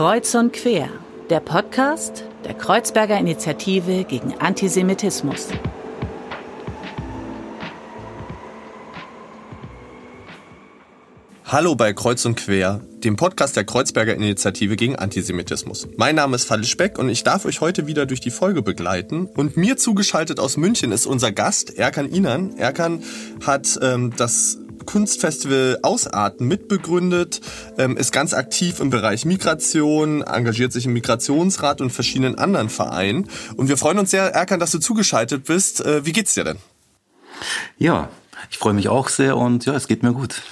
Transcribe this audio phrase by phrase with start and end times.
[0.00, 0.88] Kreuz und Quer,
[1.28, 5.48] der Podcast der Kreuzberger Initiative gegen Antisemitismus.
[11.44, 15.86] Hallo bei Kreuz und Quer, dem Podcast der Kreuzberger Initiative gegen Antisemitismus.
[15.98, 19.26] Mein Name ist Falle Speck und ich darf euch heute wieder durch die Folge begleiten.
[19.26, 22.56] Und mir zugeschaltet aus München ist unser Gast, Erkan Inan.
[22.56, 23.02] Erkan
[23.44, 27.40] hat ähm, das Kunstfestival Ausarten mitbegründet,
[27.78, 33.28] ähm, ist ganz aktiv im Bereich Migration, engagiert sich im Migrationsrat und verschiedenen anderen Vereinen.
[33.56, 35.80] Und wir freuen uns sehr, Erkan, dass du zugeschaltet bist.
[35.80, 36.58] Äh, wie geht's dir denn?
[37.78, 38.08] Ja,
[38.50, 40.42] ich freue mich auch sehr und ja, es geht mir gut.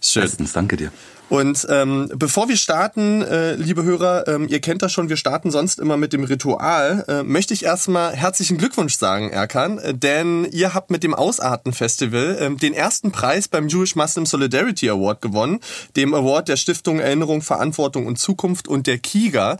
[0.00, 0.22] Schön.
[0.22, 0.92] Bestens, danke dir.
[1.28, 5.50] Und ähm, bevor wir starten, äh, liebe Hörer, ähm, ihr kennt das schon, wir starten
[5.50, 10.44] sonst immer mit dem Ritual, äh, möchte ich erstmal herzlichen Glückwunsch sagen, Erkan, äh, denn
[10.44, 15.58] ihr habt mit dem Ausarten-Festival äh, den ersten Preis beim Jewish Muslim Solidarity Award gewonnen,
[15.96, 19.58] dem Award der Stiftung Erinnerung, Verantwortung und Zukunft und der KIGA.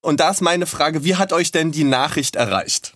[0.00, 2.94] Und da ist meine Frage, wie hat euch denn die Nachricht erreicht?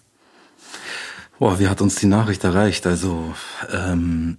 [1.41, 2.87] Boah, wie hat uns die Nachricht erreicht?
[2.87, 3.35] Also,
[3.73, 4.39] ähm,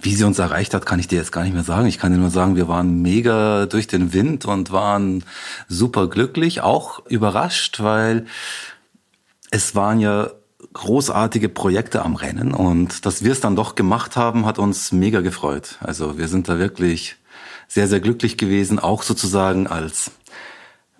[0.00, 1.86] wie sie uns erreicht hat, kann ich dir jetzt gar nicht mehr sagen.
[1.86, 5.24] Ich kann dir nur sagen, wir waren mega durch den Wind und waren
[5.68, 8.26] super glücklich, auch überrascht, weil
[9.50, 10.30] es waren ja
[10.72, 15.20] großartige Projekte am Rennen und dass wir es dann doch gemacht haben, hat uns mega
[15.20, 15.76] gefreut.
[15.80, 17.16] Also wir sind da wirklich
[17.68, 20.10] sehr, sehr glücklich gewesen, auch sozusagen als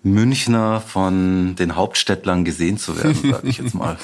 [0.01, 3.97] Münchner von den Hauptstädtlern gesehen zu werden, sage ich jetzt mal.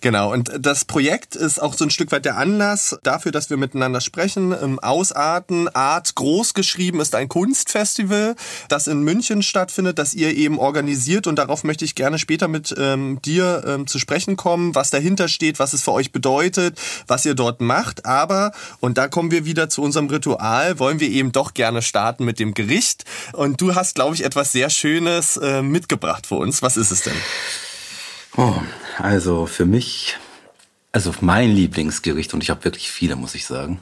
[0.00, 3.56] genau, und das Projekt ist auch so ein Stück weit der Anlass dafür, dass wir
[3.56, 4.52] miteinander sprechen.
[4.80, 8.34] Ausarten, Art groß geschrieben ist ein Kunstfestival,
[8.68, 12.74] das in München stattfindet, das ihr eben organisiert und darauf möchte ich gerne später mit
[12.76, 17.24] ähm, dir ähm, zu sprechen kommen, was dahinter steht, was es für euch bedeutet, was
[17.24, 18.04] ihr dort macht.
[18.04, 22.24] Aber, und da kommen wir wieder zu unserem Ritual, wollen wir eben doch gerne starten
[22.24, 23.04] mit dem Gericht.
[23.32, 26.62] Und du hast, glaube ich, etwas sehr Schönes Schönes äh, mitgebracht für uns.
[26.62, 27.16] Was ist es denn?
[28.38, 28.54] Oh,
[28.96, 30.16] also für mich,
[30.92, 33.80] also mein Lieblingsgericht, und ich habe wirklich viele, muss ich sagen.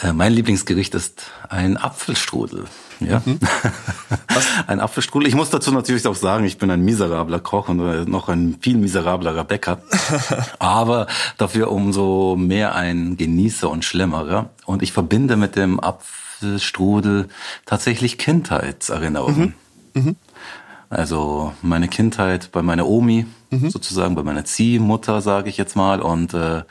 [0.00, 2.64] Äh, mein Lieblingsgericht ist ein Apfelstrudel.
[3.00, 3.38] Ja, mhm.
[4.66, 5.28] ein Apfelstrudel.
[5.28, 8.56] Ich muss dazu natürlich auch sagen, ich bin ein miserabler Koch und äh, noch ein
[8.62, 9.82] viel miserablerer Bäcker.
[10.58, 11.06] Aber
[11.36, 14.48] dafür umso mehr ein Genießer und Schlemmerer.
[14.64, 17.28] Und ich verbinde mit dem Apfelstrudel
[17.66, 19.54] tatsächlich Kindheitserinnerungen.
[19.92, 20.02] Mhm.
[20.02, 20.16] Mhm.
[20.92, 23.70] Also meine Kindheit bei meiner Omi, mhm.
[23.70, 26.02] sozusagen bei meiner Ziehmutter, sage ich jetzt mal.
[26.02, 26.64] Und äh,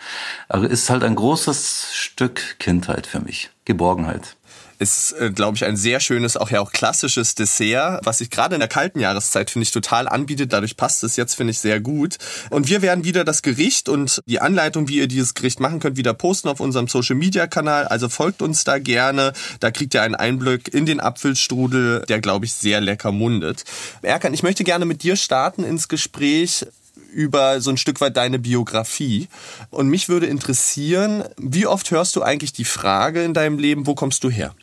[0.48, 3.50] also ist halt ein großes Stück Kindheit für mich.
[3.66, 4.36] Geborgenheit.
[4.82, 8.56] Ist, äh, glaube ich, ein sehr schönes, auch ja auch klassisches Dessert, was sich gerade
[8.56, 10.54] in der kalten Jahreszeit, finde ich, total anbietet.
[10.54, 12.18] Dadurch passt es jetzt, finde ich, sehr gut.
[12.50, 15.98] Und wir werden wieder das Gericht und die Anleitung, wie ihr dieses Gericht machen könnt,
[15.98, 17.90] wieder posten auf unserem Social-Media-Kanal.
[17.90, 19.34] Also folgt uns da gerne.
[19.60, 23.64] Da kriegt ihr einen Einblick in den Apfelstrudel, der, glaube ich, sehr lecker mundet.
[24.02, 26.66] Erkan, ich möchte gerne mit dir starten ins Gespräch
[27.14, 29.28] über so ein Stück weit deine Biografie.
[29.70, 33.94] Und mich würde interessieren, wie oft hörst du eigentlich die Frage in deinem Leben, wo
[33.94, 34.56] kommst du her?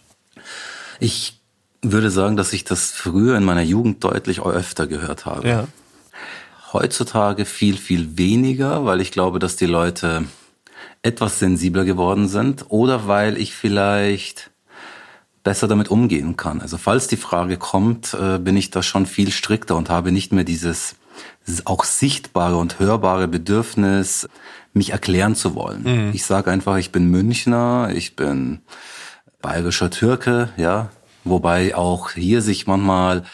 [1.00, 1.41] Ich
[1.82, 5.48] würde sagen, dass ich das früher in meiner Jugend deutlich öfter gehört habe.
[5.48, 5.69] Ja.
[6.72, 10.25] Heutzutage viel, viel weniger, weil ich glaube, dass die Leute
[11.03, 14.50] etwas sensibler geworden sind oder weil ich vielleicht
[15.44, 16.60] besser damit umgehen kann.
[16.60, 20.32] Also falls die Frage kommt, äh, bin ich da schon viel strikter und habe nicht
[20.32, 20.97] mehr dieses
[21.65, 24.28] auch sichtbare und hörbare Bedürfnis,
[24.75, 25.82] mich erklären zu wollen.
[25.82, 26.10] Mhm.
[26.12, 28.60] Ich sage einfach, ich bin Münchner, ich bin
[29.41, 30.91] bayerischer Türke, ja,
[31.25, 33.25] wobei auch hier sich manchmal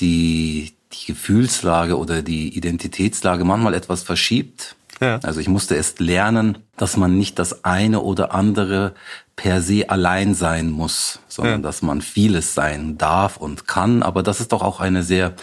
[0.00, 4.76] die, die Gefühlslage oder die Identitätslage manchmal etwas verschiebt.
[5.00, 5.18] Ja.
[5.22, 8.94] Also ich musste erst lernen, dass man nicht das eine oder andere
[9.36, 11.66] per se allein sein muss, sondern ja.
[11.66, 14.02] dass man vieles sein darf und kann.
[14.02, 15.34] Aber das ist doch auch eine sehr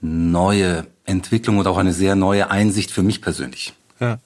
[0.00, 3.74] neue Entwicklung und auch eine sehr neue Einsicht für mich persönlich.
[4.00, 4.18] Ja.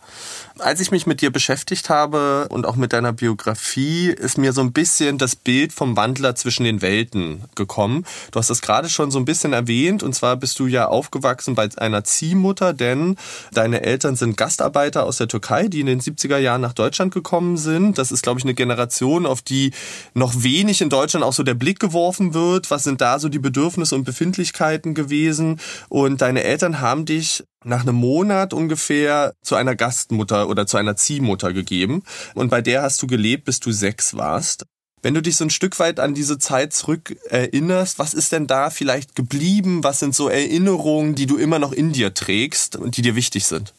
[0.58, 4.62] Als ich mich mit dir beschäftigt habe und auch mit deiner Biografie, ist mir so
[4.62, 8.06] ein bisschen das Bild vom Wandler zwischen den Welten gekommen.
[8.30, 11.54] Du hast das gerade schon so ein bisschen erwähnt und zwar bist du ja aufgewachsen
[11.54, 13.16] bei einer Ziehmutter, denn
[13.52, 17.58] deine Eltern sind Gastarbeiter aus der Türkei, die in den 70er Jahren nach Deutschland gekommen
[17.58, 17.98] sind.
[17.98, 19.72] Das ist, glaube ich, eine Generation, auf die
[20.14, 22.70] noch wenig in Deutschland auch so der Blick geworfen wird.
[22.70, 25.60] Was sind da so die Bedürfnisse und Befindlichkeiten gewesen?
[25.90, 30.96] Und deine Eltern haben dich nach einem Monat ungefähr zu einer Gastmutter oder zu einer
[30.96, 32.02] Ziehmutter gegeben.
[32.34, 34.64] Und bei der hast du gelebt, bis du sechs warst.
[35.02, 38.46] Wenn du dich so ein Stück weit an diese Zeit zurück erinnerst, was ist denn
[38.46, 39.84] da vielleicht geblieben?
[39.84, 43.46] Was sind so Erinnerungen, die du immer noch in dir trägst und die dir wichtig
[43.46, 43.74] sind?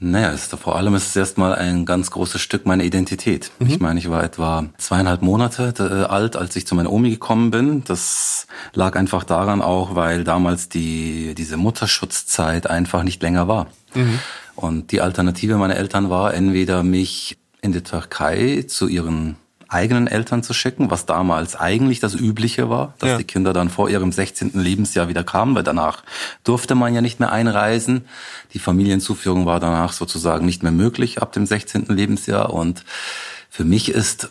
[0.00, 3.50] Naja, ist, vor allem ist es erstmal ein ganz großes Stück meiner Identität.
[3.58, 3.66] Mhm.
[3.66, 7.50] Ich meine, ich war etwa zweieinhalb Monate äh, alt, als ich zu meiner Omi gekommen
[7.50, 7.82] bin.
[7.84, 13.66] Das lag einfach daran auch, weil damals die, diese Mutterschutzzeit einfach nicht länger war.
[13.94, 14.20] Mhm.
[14.54, 19.36] Und die Alternative meiner Eltern war, entweder mich in die Türkei zu ihren
[19.68, 23.16] eigenen Eltern zu schicken, was damals eigentlich das Übliche war, dass ja.
[23.18, 24.52] die Kinder dann vor ihrem 16.
[24.54, 26.02] Lebensjahr wieder kamen, weil danach
[26.42, 28.06] durfte man ja nicht mehr einreisen.
[28.54, 31.86] Die Familienzuführung war danach sozusagen nicht mehr möglich ab dem 16.
[31.88, 32.52] Lebensjahr.
[32.52, 32.84] Und
[33.50, 34.30] für mich ist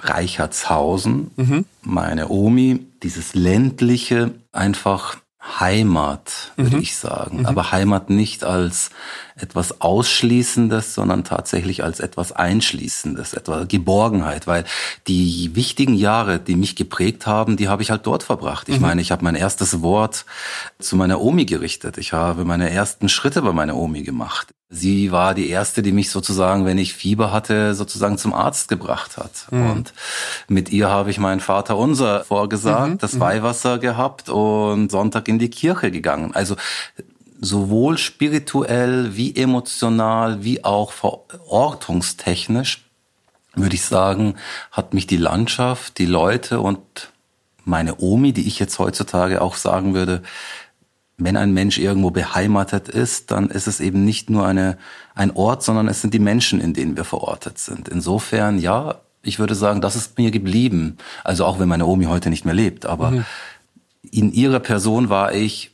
[0.00, 1.64] Reichertshausen, mhm.
[1.82, 5.16] meine Omi, dieses ländliche einfach
[5.60, 6.82] Heimat, würde mhm.
[6.82, 7.40] ich sagen.
[7.40, 7.46] Mhm.
[7.46, 8.90] Aber Heimat nicht als
[9.36, 14.64] etwas Ausschließendes, sondern tatsächlich als etwas Einschließendes, etwa Geborgenheit, weil
[15.06, 18.68] die wichtigen Jahre, die mich geprägt haben, die habe ich halt dort verbracht.
[18.68, 18.82] Ich mhm.
[18.82, 20.24] meine, ich habe mein erstes Wort
[20.78, 21.98] zu meiner Omi gerichtet.
[21.98, 24.54] Ich habe meine ersten Schritte bei meiner Omi gemacht.
[24.70, 29.16] Sie war die erste, die mich sozusagen, wenn ich Fieber hatte, sozusagen zum Arzt gebracht
[29.16, 29.46] hat.
[29.50, 29.70] Mhm.
[29.70, 29.94] Und
[30.48, 32.98] mit ihr habe ich meinen Vater unser vorgesagt, mhm.
[32.98, 33.20] das mhm.
[33.20, 36.34] Weihwasser gehabt und Sonntag in die Kirche gegangen.
[36.34, 36.56] Also
[37.40, 42.84] sowohl spirituell wie emotional wie auch verortungstechnisch
[43.56, 44.34] würde ich sagen,
[44.70, 46.80] hat mich die Landschaft, die Leute und
[47.64, 50.22] meine Omi, die ich jetzt heutzutage auch sagen würde,
[51.16, 54.78] wenn ein Mensch irgendwo beheimatet ist, dann ist es eben nicht nur eine,
[55.14, 57.88] ein Ort, sondern es sind die Menschen, in denen wir verortet sind.
[57.88, 60.98] Insofern, ja, ich würde sagen, das ist mir geblieben.
[61.22, 63.24] Also auch wenn meine Omi heute nicht mehr lebt, aber mhm.
[64.10, 65.70] in ihrer Person war ich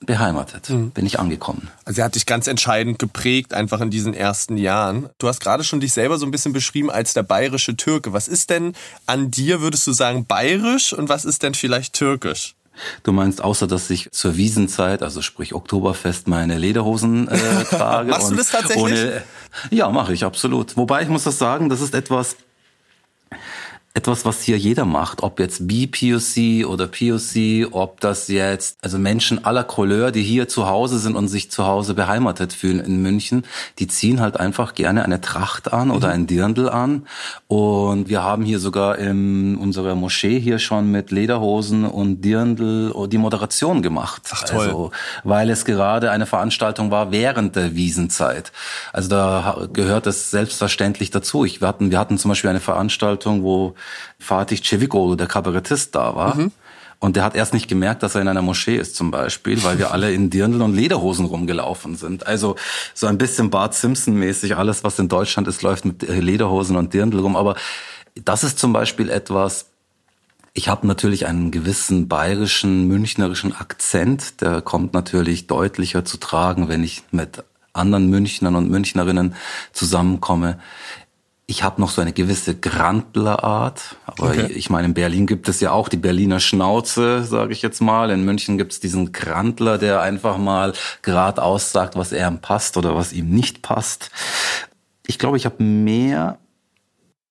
[0.00, 0.90] beheimatet, mhm.
[0.90, 1.68] bin ich angekommen.
[1.84, 5.08] Also er hat dich ganz entscheidend geprägt, einfach in diesen ersten Jahren.
[5.18, 8.12] Du hast gerade schon dich selber so ein bisschen beschrieben als der bayerische Türke.
[8.12, 8.74] Was ist denn
[9.06, 12.54] an dir, würdest du sagen, bayerisch und was ist denn vielleicht türkisch?
[13.02, 18.10] Du meinst, außer dass ich zur Wiesenzeit, also sprich Oktoberfest, meine Lederhosen äh, trage.
[18.10, 18.82] Machst du das tatsächlich?
[18.82, 19.22] Ohne,
[19.70, 20.76] ja, mache ich absolut.
[20.76, 22.36] Wobei ich muss das sagen, das ist etwas,
[23.98, 29.44] etwas, was hier jeder macht, ob jetzt BPOC oder POC, ob das jetzt, also Menschen
[29.44, 33.44] aller Couleur, die hier zu Hause sind und sich zu Hause beheimatet fühlen in München,
[33.80, 36.14] die ziehen halt einfach gerne eine Tracht an oder mhm.
[36.14, 37.08] ein Dirndl an.
[37.48, 43.18] Und wir haben hier sogar in unserer Moschee hier schon mit Lederhosen und Dirndl die
[43.18, 44.22] Moderation gemacht.
[44.30, 44.60] Ach toll.
[44.60, 44.90] Also,
[45.24, 48.52] weil es gerade eine Veranstaltung war während der Wiesenzeit.
[48.92, 51.44] Also da gehört es selbstverständlich dazu.
[51.44, 53.74] Ich, wir, hatten, wir hatten zum Beispiel eine Veranstaltung, wo
[54.18, 56.36] Fatih Cevico, der Kabarettist, da war.
[56.36, 56.52] Mhm.
[57.00, 59.78] Und der hat erst nicht gemerkt, dass er in einer Moschee ist zum Beispiel, weil
[59.78, 62.26] wir alle in Dirndl und Lederhosen rumgelaufen sind.
[62.26, 62.56] Also
[62.92, 67.20] so ein bisschen Bart Simpson-mäßig, alles was in Deutschland ist, läuft mit Lederhosen und Dirndl
[67.20, 67.36] rum.
[67.36, 67.54] Aber
[68.16, 69.66] das ist zum Beispiel etwas,
[70.54, 74.40] ich habe natürlich einen gewissen bayerischen, münchnerischen Akzent.
[74.40, 79.36] Der kommt natürlich deutlicher zu tragen, wenn ich mit anderen Münchnern und Münchnerinnen
[79.72, 80.58] zusammenkomme.
[81.50, 84.52] Ich habe noch so eine gewisse Grandlerart, aber okay.
[84.52, 88.10] ich meine, in Berlin gibt es ja auch die Berliner Schnauze, sage ich jetzt mal.
[88.10, 92.94] In München gibt es diesen Grandler, der einfach mal geradeaus sagt, was ihm passt oder
[92.94, 94.10] was ihm nicht passt.
[95.06, 96.38] Ich glaube, ich habe mehr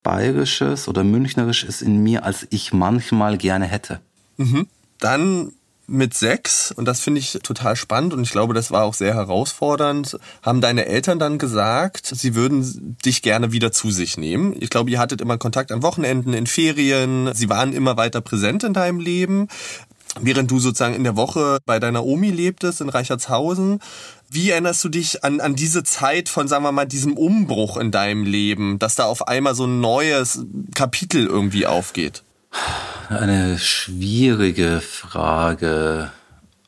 [0.01, 3.99] Bayerisches oder Münchnerisches in mir, als ich manchmal gerne hätte.
[4.37, 4.65] Mhm.
[4.99, 5.51] Dann
[5.87, 9.13] mit sechs, und das finde ich total spannend und ich glaube, das war auch sehr
[9.13, 14.53] herausfordernd, haben deine Eltern dann gesagt, sie würden dich gerne wieder zu sich nehmen.
[14.59, 18.65] Ich glaube, ihr hattet immer Kontakt an Wochenenden, in Ferien, sie waren immer weiter präsent
[18.65, 19.47] in deinem Leben.
[20.19, 23.79] Während du sozusagen in der Woche bei deiner Omi lebtest in Reichertshausen,
[24.29, 27.91] wie erinnerst du dich an, an diese Zeit von, sagen wir mal, diesem Umbruch in
[27.91, 30.43] deinem Leben, dass da auf einmal so ein neues
[30.75, 32.23] Kapitel irgendwie aufgeht?
[33.09, 36.11] Eine schwierige Frage,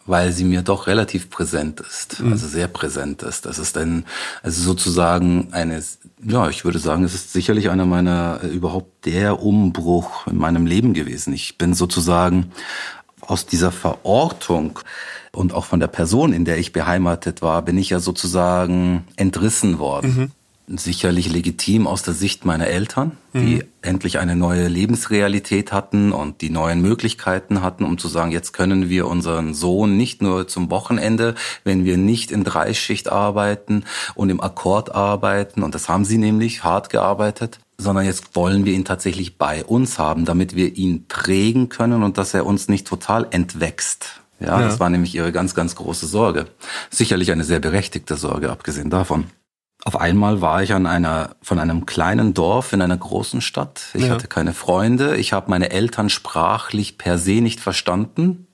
[0.06, 2.32] weil sie mir doch relativ präsent ist, mhm.
[2.32, 3.46] also sehr präsent ist.
[3.46, 4.06] Das ist ein,
[4.42, 5.84] also sozusagen eine,
[6.24, 10.66] ja, ich würde sagen, es ist sicherlich einer meiner, äh, überhaupt der Umbruch in meinem
[10.66, 11.34] Leben gewesen.
[11.34, 12.52] Ich bin sozusagen
[13.22, 14.80] aus dieser Verortung
[15.32, 19.78] und auch von der Person, in der ich beheimatet war, bin ich ja sozusagen entrissen
[19.78, 20.16] worden.
[20.16, 20.32] Mhm
[20.78, 23.64] sicherlich legitim aus der Sicht meiner Eltern, die mhm.
[23.82, 28.90] endlich eine neue Lebensrealität hatten und die neuen Möglichkeiten hatten, um zu sagen, jetzt können
[28.90, 33.84] wir unseren Sohn nicht nur zum Wochenende, wenn wir nicht in Dreischicht arbeiten
[34.16, 38.74] und im Akkord arbeiten, und das haben sie nämlich hart gearbeitet, sondern jetzt wollen wir
[38.74, 42.86] ihn tatsächlich bei uns haben, damit wir ihn prägen können und dass er uns nicht
[42.86, 44.22] total entwächst.
[44.40, 46.46] Ja, ja, das war nämlich ihre ganz, ganz große Sorge.
[46.90, 49.26] Sicherlich eine sehr berechtigte Sorge, abgesehen davon.
[49.86, 53.82] Auf einmal war ich an einer von einem kleinen Dorf in einer großen Stadt.
[53.94, 54.10] Ich ja.
[54.10, 55.16] hatte keine Freunde.
[55.16, 58.48] Ich habe meine Eltern sprachlich per se nicht verstanden.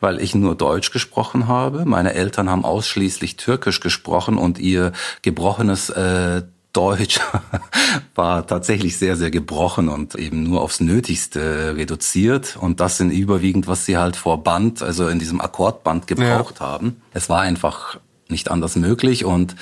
[0.00, 1.84] weil ich nur Deutsch gesprochen habe.
[1.86, 4.92] Meine Eltern haben ausschließlich Türkisch gesprochen und ihr
[5.22, 6.42] gebrochenes äh,
[6.76, 7.18] Deutsch
[8.14, 12.58] war tatsächlich sehr, sehr gebrochen und eben nur aufs Nötigste reduziert.
[12.60, 16.66] Und das sind überwiegend, was sie halt vor Band, also in diesem Akkordband gebraucht ja.
[16.66, 17.00] haben.
[17.14, 19.56] Es war einfach nicht anders möglich und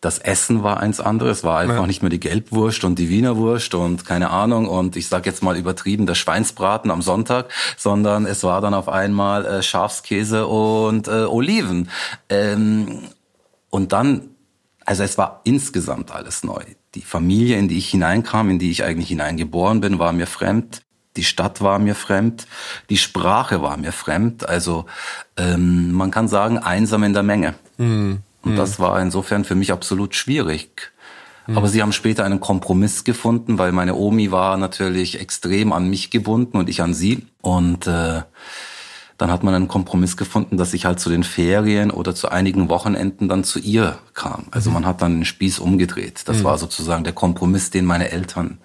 [0.00, 1.86] das Essen war eins anderes, war einfach ja.
[1.86, 5.42] nicht mehr die Gelbwurst und die Wiener Wurst und keine Ahnung und ich sag jetzt
[5.42, 11.08] mal übertrieben der Schweinsbraten am Sonntag, sondern es war dann auf einmal äh, Schafskäse und
[11.08, 11.90] äh, Oliven.
[12.28, 13.08] Ähm,
[13.70, 14.30] und dann,
[14.84, 16.62] also es war insgesamt alles neu.
[16.94, 20.82] Die Familie, in die ich hineinkam, in die ich eigentlich hineingeboren bin, war mir fremd.
[21.16, 22.46] Die Stadt war mir fremd,
[22.90, 24.48] die Sprache war mir fremd.
[24.48, 24.86] Also
[25.36, 27.54] ähm, man kann sagen, einsam in der Menge.
[27.76, 28.20] Mhm.
[28.42, 28.56] Und mhm.
[28.56, 30.92] das war insofern für mich absolut schwierig.
[31.46, 31.58] Mhm.
[31.58, 36.10] Aber sie haben später einen Kompromiss gefunden, weil meine Omi war natürlich extrem an mich
[36.10, 37.26] gebunden und ich an sie.
[37.40, 38.22] Und äh,
[39.16, 42.68] dann hat man einen Kompromiss gefunden, dass ich halt zu den Ferien oder zu einigen
[42.68, 44.46] Wochenenden dann zu ihr kam.
[44.50, 44.74] Also mhm.
[44.74, 46.22] man hat dann den Spieß umgedreht.
[46.26, 46.44] Das mhm.
[46.44, 48.58] war sozusagen der Kompromiss, den meine Eltern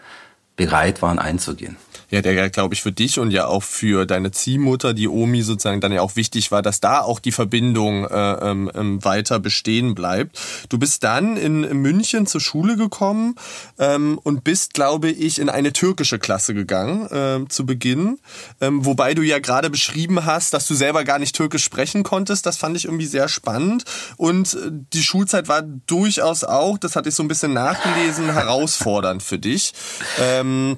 [0.55, 1.77] bereit waren einzugehen
[2.13, 5.81] ja, der glaube ich, für dich und ja auch für deine Ziehmutter, die Omi sozusagen
[5.81, 9.95] dann ja auch wichtig war, dass da auch die Verbindung äh, ähm, ähm, weiter bestehen
[9.95, 10.39] bleibt.
[10.69, 13.33] Du bist dann in, in München zur Schule gekommen
[13.79, 18.19] ähm, und bist, glaube ich, in eine türkische Klasse gegangen äh, zu Beginn,
[18.61, 22.45] ähm, wobei du ja gerade beschrieben hast, dass du selber gar nicht türkisch sprechen konntest.
[22.45, 23.85] Das fand ich irgendwie sehr spannend
[24.17, 29.23] und äh, die Schulzeit war durchaus auch, das hatte ich so ein bisschen nachgelesen, herausfordernd
[29.23, 29.73] für dich.
[30.21, 30.77] Ähm,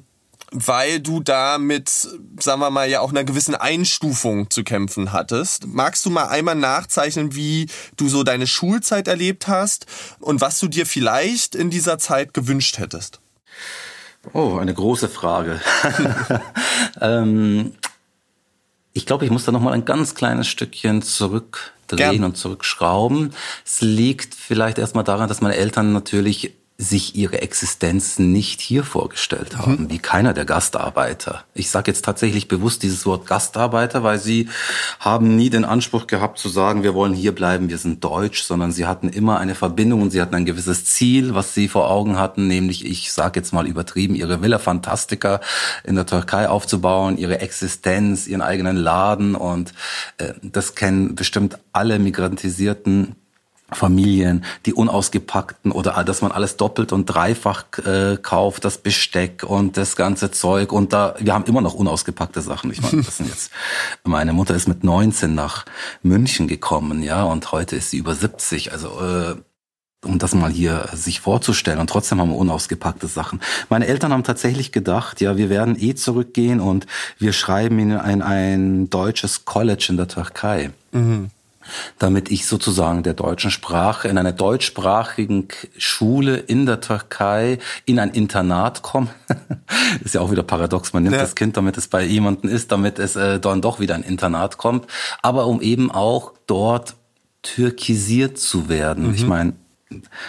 [0.52, 5.66] weil du da mit, sagen wir mal, ja auch einer gewissen Einstufung zu kämpfen hattest.
[5.66, 9.86] Magst du mal einmal nachzeichnen, wie du so deine Schulzeit erlebt hast
[10.20, 13.20] und was du dir vielleicht in dieser Zeit gewünscht hättest?
[14.32, 15.60] Oh, eine große Frage.
[17.00, 17.72] ähm,
[18.92, 22.24] ich glaube, ich muss da noch mal ein ganz kleines Stückchen zurückdrehen Gern.
[22.24, 23.34] und zurückschrauben.
[23.64, 29.56] Es liegt vielleicht erstmal daran, dass meine Eltern natürlich sich ihre Existenz nicht hier vorgestellt
[29.56, 29.90] haben, mhm.
[29.90, 31.44] wie keiner der Gastarbeiter.
[31.54, 34.50] Ich sage jetzt tatsächlich bewusst dieses Wort Gastarbeiter, weil sie
[35.00, 38.72] haben nie den Anspruch gehabt zu sagen, wir wollen hier bleiben, wir sind deutsch, sondern
[38.72, 42.18] sie hatten immer eine Verbindung und sie hatten ein gewisses Ziel, was sie vor Augen
[42.18, 45.40] hatten, nämlich, ich sage jetzt mal übertrieben, ihre Villa Fantastica
[45.82, 49.72] in der Türkei aufzubauen, ihre Existenz, ihren eigenen Laden und
[50.18, 53.16] äh, das kennen bestimmt alle migrantisierten
[53.72, 59.76] Familien, die unausgepackten oder dass man alles doppelt und dreifach äh, kauft, das Besteck und
[59.76, 62.70] das ganze Zeug und da wir haben immer noch unausgepackte Sachen.
[62.70, 63.50] Ich meine, das sind jetzt
[64.04, 65.64] meine Mutter ist mit 19 nach
[66.02, 69.34] München gekommen, ja, und heute ist sie über 70, also äh,
[70.04, 71.80] um das mal hier sich vorzustellen.
[71.80, 73.40] Und trotzdem haben wir unausgepackte Sachen.
[73.68, 76.86] Meine Eltern haben tatsächlich gedacht, ja, wir werden eh zurückgehen und
[77.18, 80.70] wir schreiben in ein, ein deutsches College in der Türkei.
[80.92, 81.30] Mhm
[81.98, 88.10] damit ich sozusagen der deutschen Sprache in einer deutschsprachigen Schule in der Türkei in ein
[88.10, 89.08] Internat komme.
[90.04, 90.92] ist ja auch wieder paradox.
[90.92, 91.22] Man nimmt ja.
[91.22, 94.58] das Kind, damit es bei jemandem ist, damit es äh, dann doch wieder ein Internat
[94.58, 94.86] kommt.
[95.22, 96.94] Aber um eben auch dort
[97.42, 99.08] türkisiert zu werden.
[99.08, 99.14] Mhm.
[99.14, 99.52] Ich meine,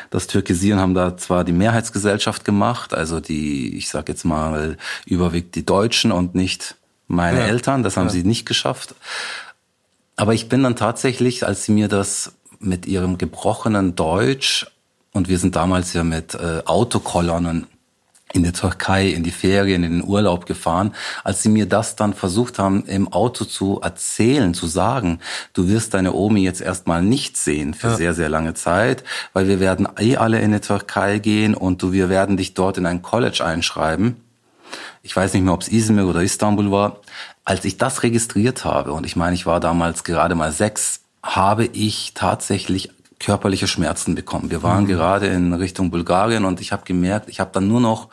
[0.09, 5.55] das Türkisieren haben da zwar die Mehrheitsgesellschaft gemacht, also die, ich sag jetzt mal, überwiegt
[5.55, 6.75] die Deutschen und nicht
[7.07, 7.47] meine ja.
[7.47, 7.83] Eltern.
[7.83, 8.13] Das haben ja.
[8.13, 8.95] sie nicht geschafft.
[10.17, 14.65] Aber ich bin dann tatsächlich, als sie mir das mit ihrem gebrochenen Deutsch
[15.13, 17.67] und wir sind damals ja mit äh, Autokolonnen
[18.33, 20.93] in der Türkei, in die Ferien, in den Urlaub gefahren,
[21.23, 25.19] als sie mir das dann versucht haben, im Auto zu erzählen, zu sagen,
[25.53, 27.95] du wirst deine Omi jetzt erstmal nicht sehen für ja.
[27.95, 31.93] sehr, sehr lange Zeit, weil wir werden eh alle in die Türkei gehen und du,
[31.93, 34.17] wir werden dich dort in ein College einschreiben.
[35.03, 36.99] Ich weiß nicht mehr, ob es Izmir oder Istanbul war.
[37.47, 41.63] Als ich das registriert habe, und ich meine, ich war damals gerade mal sechs, habe
[41.63, 44.51] ich tatsächlich körperliche Schmerzen bekommen.
[44.51, 44.87] Wir waren mhm.
[44.87, 48.09] gerade in Richtung Bulgarien und ich habe gemerkt, ich habe dann nur noch,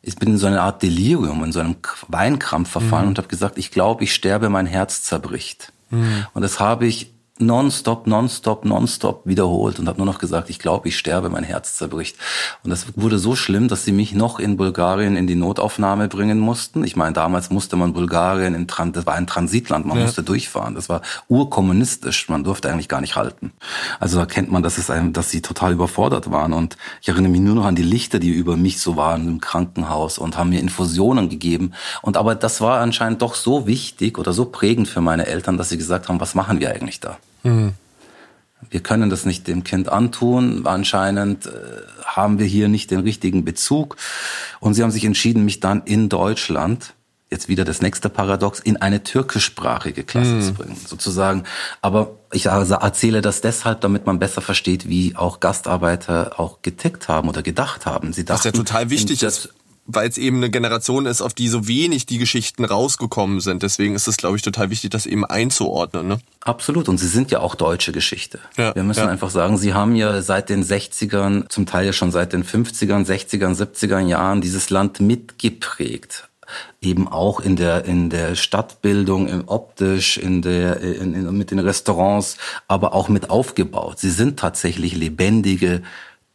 [0.00, 1.74] ich bin in so eine Art Delirium, in so einem
[2.06, 3.08] Weinkrampf verfallen mhm.
[3.08, 5.72] und habe gesagt, ich glaube, ich sterbe, mein Herz zerbricht.
[5.90, 6.26] Mhm.
[6.32, 10.88] Und das habe ich nonstop, nonstop, nonstop wiederholt und habe nur noch gesagt, ich glaube,
[10.88, 12.16] ich sterbe, mein Herz zerbricht.
[12.64, 16.38] Und das wurde so schlimm, dass sie mich noch in Bulgarien in die Notaufnahme bringen
[16.38, 16.84] mussten.
[16.84, 20.04] Ich meine, damals musste man Bulgarien in Tran das war ein Transitland, man ja.
[20.04, 20.74] musste durchfahren.
[20.74, 23.52] Das war urkommunistisch, man durfte eigentlich gar nicht halten.
[24.00, 26.52] Also da kennt man, dass es einem, dass sie total überfordert waren.
[26.52, 29.40] Und ich erinnere mich nur noch an die Lichter, die über mich so waren im
[29.40, 31.72] Krankenhaus und haben mir Infusionen gegeben.
[32.02, 35.68] Und aber das war anscheinend doch so wichtig oder so prägend für meine Eltern, dass
[35.68, 37.18] sie gesagt haben, was machen wir eigentlich da?
[37.42, 37.72] Mhm.
[38.70, 40.66] Wir können das nicht dem Kind antun.
[40.66, 41.50] Anscheinend äh,
[42.04, 43.96] haben wir hier nicht den richtigen Bezug.
[44.60, 46.94] Und sie haben sich entschieden, mich dann in Deutschland
[47.30, 50.42] jetzt wieder das nächste Paradox, in eine türkischsprachige Klasse mhm.
[50.42, 51.44] zu bringen, sozusagen.
[51.82, 57.28] Aber ich erzähle das deshalb, damit man besser versteht, wie auch Gastarbeiter auch getickt haben
[57.28, 58.12] oder gedacht haben.
[58.12, 59.50] Sie dachten, Was ja total wichtig ist,
[59.90, 63.62] weil es eben eine Generation ist, auf die so wenig die Geschichten rausgekommen sind.
[63.62, 66.06] Deswegen ist es, glaube ich, total wichtig, das eben einzuordnen.
[66.06, 66.20] Ne?
[66.40, 66.90] Absolut.
[66.90, 68.38] Und sie sind ja auch deutsche Geschichte.
[68.58, 69.08] Ja, Wir müssen ja.
[69.08, 73.06] einfach sagen, sie haben ja seit den 60ern, zum Teil ja schon seit den 50ern,
[73.06, 76.28] 60ern, 70ern Jahren dieses Land mitgeprägt
[76.80, 81.58] eben auch in der in der Stadtbildung, im optisch, in der in, in, mit den
[81.58, 83.98] Restaurants, aber auch mit aufgebaut.
[83.98, 85.82] Sie sind tatsächlich lebendige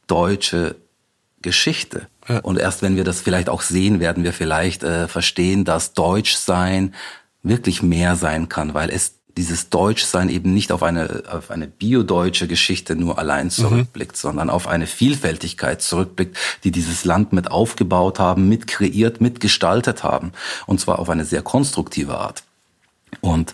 [0.05, 0.75] deutsche
[1.41, 2.07] Geschichte.
[2.27, 2.39] Ja.
[2.39, 6.93] Und erst wenn wir das vielleicht auch sehen, werden wir vielleicht äh, verstehen, dass Deutschsein
[7.41, 12.47] wirklich mehr sein kann, weil es dieses Deutschsein eben nicht auf eine, auf eine biodeutsche
[12.47, 13.51] Geschichte nur allein mhm.
[13.51, 14.19] zurückblickt, mhm.
[14.19, 20.33] sondern auf eine Vielfältigkeit zurückblickt, die dieses Land mit aufgebaut haben, mit kreiert, mitgestaltet haben.
[20.65, 22.43] Und zwar auf eine sehr konstruktive Art.
[23.21, 23.53] Und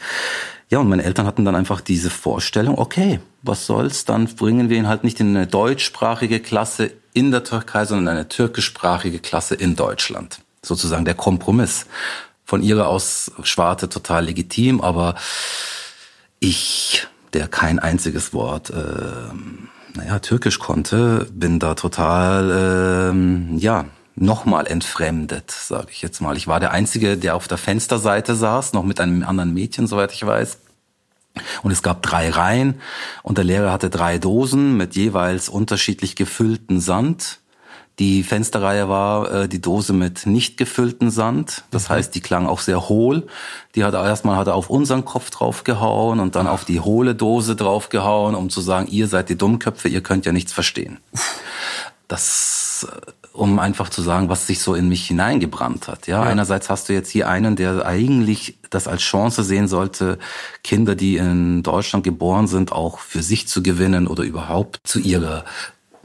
[0.69, 4.77] ja, und meine Eltern hatten dann einfach diese Vorstellung, okay, was soll's, dann bringen wir
[4.77, 9.55] ihn halt nicht in eine deutschsprachige Klasse in der Türkei, sondern in eine türkischsprachige Klasse
[9.55, 10.39] in Deutschland.
[10.61, 11.85] Sozusagen der Kompromiss.
[12.45, 15.15] Von ihrer aus Schwarte total legitim, aber
[16.39, 18.73] ich, der kein einziges Wort, äh,
[19.95, 23.85] naja, Türkisch konnte, bin da total, äh, ja,
[24.15, 26.37] nochmal entfremdet, sage ich jetzt mal.
[26.37, 30.11] Ich war der Einzige, der auf der Fensterseite saß, noch mit einem anderen Mädchen, soweit
[30.11, 30.57] ich weiß.
[31.63, 32.81] Und es gab drei Reihen
[33.23, 37.39] und der Lehrer hatte drei Dosen mit jeweils unterschiedlich gefüllten Sand.
[37.99, 41.65] Die Fensterreihe war äh, die Dose mit nicht gefüllten Sand.
[41.69, 41.93] Das mhm.
[41.93, 43.27] heißt, die klang auch sehr hohl.
[43.75, 47.57] Die hat erstmal hat er auf unseren Kopf draufgehauen und dann auf die hohle Dose
[47.57, 50.99] draufgehauen, um zu sagen, ihr seid die Dummköpfe, ihr könnt ja nichts verstehen.
[52.07, 56.07] Das äh, um einfach zu sagen, was sich so in mich hineingebrannt hat.
[56.07, 60.19] Ja, ja, einerseits hast du jetzt hier einen, der eigentlich das als Chance sehen sollte,
[60.63, 65.45] Kinder, die in Deutschland geboren sind, auch für sich zu gewinnen oder überhaupt zu ihrer,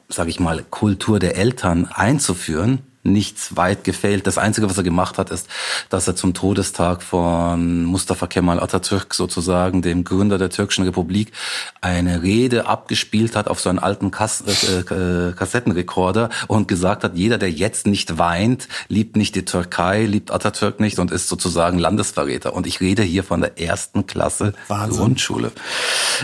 [0.08, 4.26] sag ich mal, Kultur der Eltern einzuführen nichts weit gefehlt.
[4.26, 5.46] Das Einzige, was er gemacht hat, ist,
[5.90, 11.32] dass er zum Todestag von Mustafa Kemal Atatürk sozusagen, dem Gründer der türkischen Republik,
[11.80, 17.14] eine Rede abgespielt hat auf so einen alten Kass äh, äh, Kassettenrekorder und gesagt hat,
[17.14, 21.78] jeder, der jetzt nicht weint, liebt nicht die Türkei, liebt Atatürk nicht und ist sozusagen
[21.78, 22.54] Landesverräter.
[22.54, 24.98] Und ich rede hier von der ersten Klasse Wahnsinn.
[24.98, 25.52] Grundschule.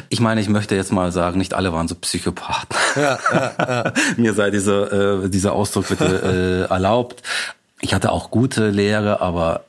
[0.08, 2.76] Ich meine, ich möchte jetzt mal sagen, nicht alle waren so Psychopathen.
[2.96, 3.92] Ja, ja, ja.
[4.16, 7.22] Mir sei dieser, äh, dieser Ausdruck bitte äh, erlaubt.
[7.80, 9.64] Ich hatte auch gute Lehre, aber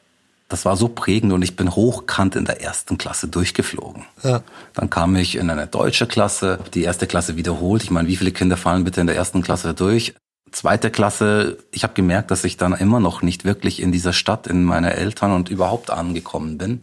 [0.52, 4.04] das war so prägend und ich bin hochkant in der ersten Klasse durchgeflogen.
[4.22, 4.42] Ja.
[4.74, 7.84] Dann kam ich in eine deutsche Klasse, die erste Klasse wiederholt.
[7.84, 10.14] Ich meine, wie viele Kinder fallen bitte in der ersten Klasse durch?
[10.52, 14.48] Zweite Klasse, ich habe gemerkt, dass ich dann immer noch nicht wirklich in dieser Stadt,
[14.48, 16.82] in meiner Eltern und überhaupt angekommen bin.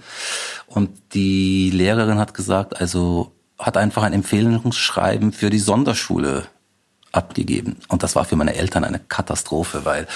[0.66, 6.46] Und die Lehrerin hat gesagt, also hat einfach ein Empfehlungsschreiben für die Sonderschule
[7.12, 7.76] abgegeben.
[7.88, 10.06] Und das war für meine Eltern eine Katastrophe, weil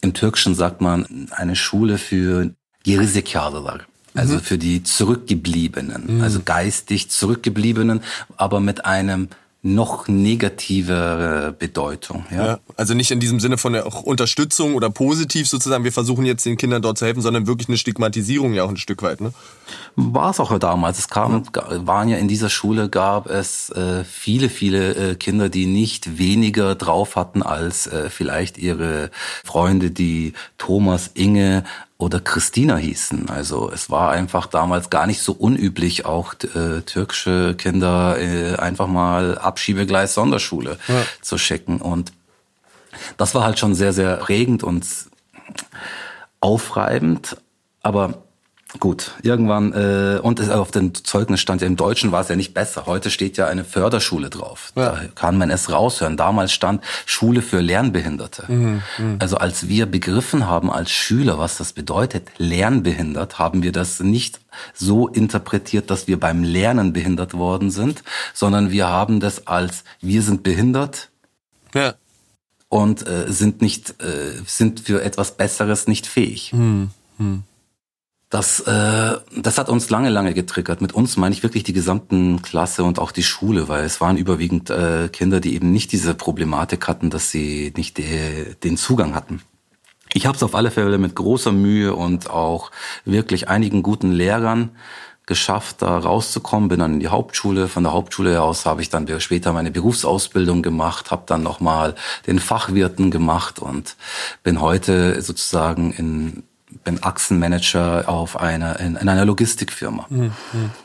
[0.00, 2.50] im Türkischen sagt man eine Schule für
[2.84, 3.80] Gerizekalılar.
[4.14, 4.40] Also mhm.
[4.40, 6.22] für die Zurückgebliebenen, mhm.
[6.22, 8.02] also geistig Zurückgebliebenen,
[8.36, 9.28] aber mit einem
[9.64, 12.26] noch negativere Bedeutung.
[12.32, 12.46] Ja?
[12.46, 12.58] ja?
[12.76, 16.56] also nicht in diesem Sinne von der Unterstützung oder positiv sozusagen, wir versuchen jetzt den
[16.56, 19.20] Kindern dort zu helfen, sondern wirklich eine Stigmatisierung ja auch ein Stück weit.
[19.20, 19.32] Ne?
[19.94, 20.98] War es auch damals.
[20.98, 25.66] Es kam, waren ja in dieser Schule gab es äh, viele, viele äh, Kinder, die
[25.66, 29.10] nicht weniger drauf hatten als äh, vielleicht ihre
[29.44, 31.62] Freunde, die Thomas, Inge
[32.02, 33.30] oder Christina hießen.
[33.30, 38.88] Also es war einfach damals gar nicht so unüblich, auch äh, türkische Kinder äh, einfach
[38.88, 41.04] mal Abschiebegleis Sonderschule ja.
[41.20, 41.80] zu schicken.
[41.80, 42.12] Und
[43.18, 44.84] das war halt schon sehr, sehr prägend und
[46.40, 47.36] aufreibend.
[47.82, 48.24] Aber
[48.80, 52.54] Gut, irgendwann, äh, und auf dem Zeugnis stand ja im Deutschen war es ja nicht
[52.54, 52.86] besser.
[52.86, 54.72] Heute steht ja eine Förderschule drauf.
[54.74, 54.92] Ja.
[54.92, 56.16] Da kann man es raushören.
[56.16, 58.50] Damals stand Schule für Lernbehinderte.
[58.50, 59.16] Mhm, mh.
[59.18, 64.40] Also als wir begriffen haben als Schüler, was das bedeutet, lernbehindert, haben wir das nicht
[64.74, 70.22] so interpretiert, dass wir beim Lernen behindert worden sind, sondern wir haben das als wir
[70.22, 71.10] sind behindert.
[71.74, 71.94] Ja.
[72.70, 76.54] Und äh, sind nicht, äh, sind für etwas Besseres nicht fähig.
[76.54, 77.38] Mhm, mh.
[78.32, 80.80] Das, äh, das hat uns lange, lange getriggert.
[80.80, 84.16] Mit uns meine ich wirklich die gesamten Klasse und auch die Schule, weil es waren
[84.16, 89.14] überwiegend äh, Kinder, die eben nicht diese Problematik hatten, dass sie nicht de, den Zugang
[89.14, 89.42] hatten.
[90.14, 92.70] Ich habe es auf alle Fälle mit großer Mühe und auch
[93.04, 94.70] wirklich einigen guten Lehrern
[95.26, 96.70] geschafft, da rauszukommen.
[96.70, 97.68] Bin dann in die Hauptschule.
[97.68, 102.38] Von der Hauptschule aus habe ich dann später meine Berufsausbildung gemacht, habe dann nochmal den
[102.38, 103.96] Fachwirten gemacht und
[104.42, 106.44] bin heute sozusagen in
[106.84, 110.06] bin Achsenmanager auf einer, in, in einer Logistikfirma.
[110.08, 110.32] Mhm.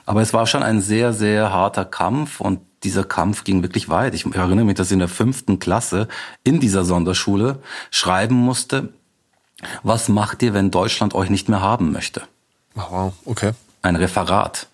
[0.05, 4.13] Aber es war schon ein sehr, sehr harter Kampf und dieser Kampf ging wirklich weit.
[4.13, 6.07] Ich erinnere mich, dass ich in der fünften Klasse
[6.43, 7.59] in dieser Sonderschule
[7.91, 8.93] schreiben musste,
[9.81, 12.21] was macht ihr, wenn Deutschland euch nicht mehr haben möchte?
[12.75, 13.51] Wow, okay.
[13.81, 14.67] Ein Referat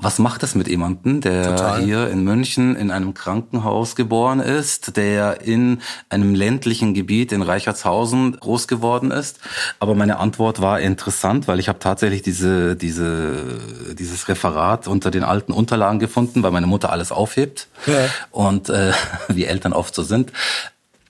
[0.00, 1.82] was macht es mit jemandem, der Total.
[1.82, 8.38] hier in München in einem Krankenhaus geboren ist, der in einem ländlichen Gebiet in Reichertshausen
[8.38, 9.40] groß geworden ist?
[9.80, 13.58] Aber meine Antwort war interessant, weil ich habe tatsächlich diese, diese,
[13.98, 18.08] dieses Referat unter den alten Unterlagen gefunden, weil meine Mutter alles aufhebt ja.
[18.30, 18.92] und äh,
[19.28, 20.32] wie Eltern oft so sind.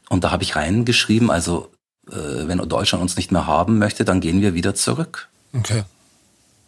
[0.09, 1.71] Und da habe ich reingeschrieben, also
[2.11, 2.15] äh,
[2.49, 5.29] wenn Deutschland uns nicht mehr haben möchte, dann gehen wir wieder zurück.
[5.53, 5.85] Okay.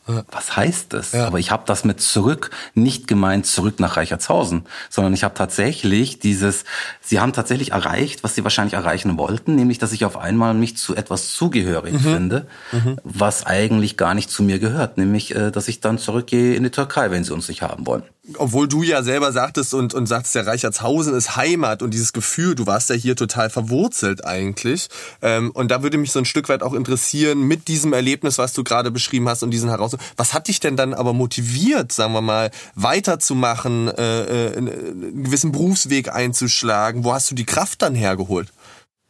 [0.06, 1.12] Was heißt das?
[1.12, 1.26] Ja.
[1.26, 6.18] Aber ich habe das mit zurück nicht gemeint zurück nach Reichertshausen, sondern ich habe tatsächlich
[6.18, 6.64] dieses,
[7.00, 10.76] sie haben tatsächlich erreicht, was sie wahrscheinlich erreichen wollten, nämlich, dass ich auf einmal mich
[10.76, 11.98] zu etwas zugehörig mhm.
[12.00, 12.96] finde, mhm.
[13.04, 16.70] was eigentlich gar nicht zu mir gehört, nämlich, äh, dass ich dann zurückgehe in die
[16.70, 18.02] Türkei, wenn sie uns nicht haben wollen
[18.38, 22.54] obwohl du ja selber sagtest und, und sagst, der Reichertshausen ist Heimat und dieses Gefühl,
[22.54, 24.88] du warst ja hier total verwurzelt eigentlich.
[25.22, 28.52] Ähm, und da würde mich so ein Stück weit auch interessieren, mit diesem Erlebnis, was
[28.52, 32.12] du gerade beschrieben hast und diesen Herausforderungen, was hat dich denn dann aber motiviert, sagen
[32.12, 37.04] wir mal, weiterzumachen, äh, äh, einen gewissen Berufsweg einzuschlagen?
[37.04, 38.52] Wo hast du die Kraft dann hergeholt?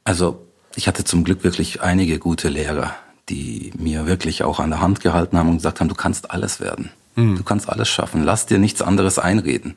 [0.05, 2.95] Also ich hatte zum Glück wirklich einige gute Lehrer,
[3.29, 6.61] die mir wirklich auch an der Hand gehalten haben und gesagt haben, du kannst alles
[6.61, 6.91] werden.
[7.21, 7.37] Mhm.
[7.37, 8.25] Du kannst alles schaffen.
[8.25, 9.77] Lass dir nichts anderes einreden.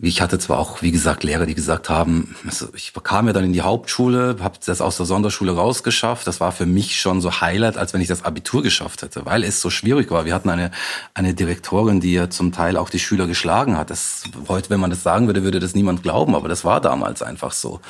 [0.00, 3.42] Ich hatte zwar auch, wie gesagt, Lehrer, die gesagt haben, also ich kam ja dann
[3.42, 6.24] in die Hauptschule, habe das aus der Sonderschule rausgeschafft.
[6.28, 9.42] Das war für mich schon so Highlight, als wenn ich das Abitur geschafft hätte, weil
[9.42, 10.24] es so schwierig war.
[10.24, 10.70] Wir hatten eine,
[11.14, 13.90] eine Direktorin, die ja zum Teil auch die Schüler geschlagen hat.
[13.90, 17.22] Das, heute, wenn man das sagen würde, würde das niemand glauben, aber das war damals
[17.22, 17.80] einfach so.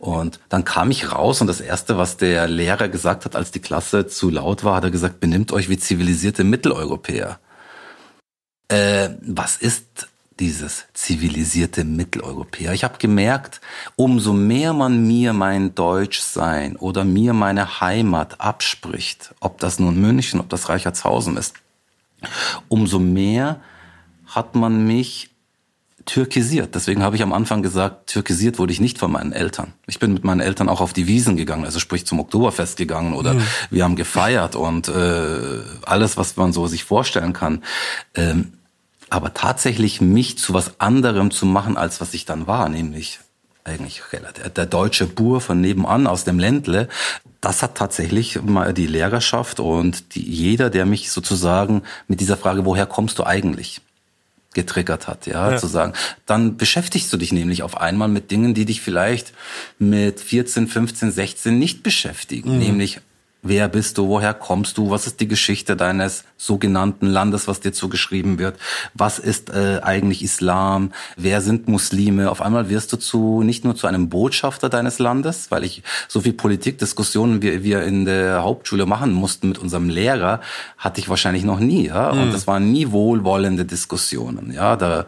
[0.00, 3.60] Und dann kam ich raus und das Erste, was der Lehrer gesagt hat, als die
[3.60, 7.38] Klasse zu laut war, hat er gesagt, benimmt euch wie zivilisierte Mitteleuropäer
[8.72, 10.08] äh, was ist
[10.40, 12.72] dieses zivilisierte Mitteleuropäer.
[12.72, 13.60] Ich habe gemerkt,
[13.96, 20.40] umso mehr man mir mein Deutschsein oder mir meine Heimat abspricht, ob das nun München,
[20.40, 21.54] ob das Reichertshausen ist,
[22.68, 23.60] umso mehr
[24.26, 25.30] hat man mich
[26.06, 26.74] türkisiert.
[26.74, 29.74] Deswegen habe ich am Anfang gesagt, türkisiert wurde ich nicht von meinen Eltern.
[29.86, 33.12] Ich bin mit meinen Eltern auch auf die Wiesen gegangen, also sprich zum Oktoberfest gegangen
[33.12, 33.42] oder mhm.
[33.70, 37.62] wir haben gefeiert und äh, alles, was man so sich vorstellen kann.
[38.14, 38.54] Ähm,
[39.12, 43.20] aber tatsächlich mich zu was anderem zu machen, als was ich dann war, nämlich
[43.62, 44.00] eigentlich
[44.56, 46.88] der deutsche Bur von nebenan aus dem Ländle,
[47.42, 52.64] das hat tatsächlich mal die Lehrerschaft und die, jeder, der mich sozusagen mit dieser Frage,
[52.64, 53.82] woher kommst du eigentlich,
[54.54, 55.92] getriggert hat, ja, ja, zu sagen.
[56.24, 59.34] Dann beschäftigst du dich nämlich auf einmal mit Dingen, die dich vielleicht
[59.78, 62.58] mit 14, 15, 16 nicht beschäftigen, mhm.
[62.58, 63.00] nämlich
[63.44, 64.06] Wer bist du?
[64.06, 64.90] Woher kommst du?
[64.90, 68.56] Was ist die Geschichte deines sogenannten Landes, was dir zugeschrieben wird?
[68.94, 70.92] Was ist äh, eigentlich Islam?
[71.16, 72.30] Wer sind Muslime?
[72.30, 76.20] Auf einmal wirst du zu nicht nur zu einem Botschafter deines Landes, weil ich so
[76.20, 80.40] viel Politikdiskussionen wie wir in der Hauptschule machen mussten mit unserem Lehrer,
[80.78, 81.88] hatte ich wahrscheinlich noch nie.
[81.88, 82.10] Ja?
[82.10, 82.32] Und mhm.
[82.32, 84.52] das waren nie wohlwollende Diskussionen.
[84.52, 85.06] Ja, da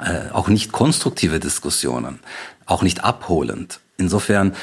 [0.00, 2.20] äh, auch nicht konstruktive Diskussionen,
[2.66, 3.80] auch nicht abholend.
[3.96, 4.54] Insofern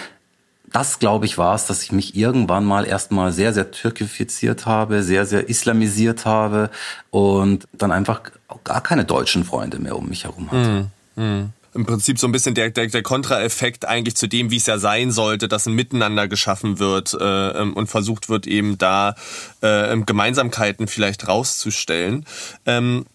[0.72, 5.04] das, glaube ich, war es, dass ich mich irgendwann mal erstmal sehr, sehr türkifiziert habe,
[5.04, 6.70] sehr, sehr islamisiert habe
[7.10, 8.22] und dann einfach
[8.64, 10.90] gar keine deutschen Freunde mehr um mich herum hatte.
[11.16, 11.54] Mm, mm.
[11.74, 14.78] Im Prinzip so ein bisschen der, der, der Kontraeffekt eigentlich zu dem, wie es ja
[14.78, 19.16] sein sollte, dass ein Miteinander geschaffen wird äh, ähm, und versucht wird, eben da
[19.62, 22.26] äh, Gemeinsamkeiten vielleicht rauszustellen.
[22.66, 23.06] Ähm,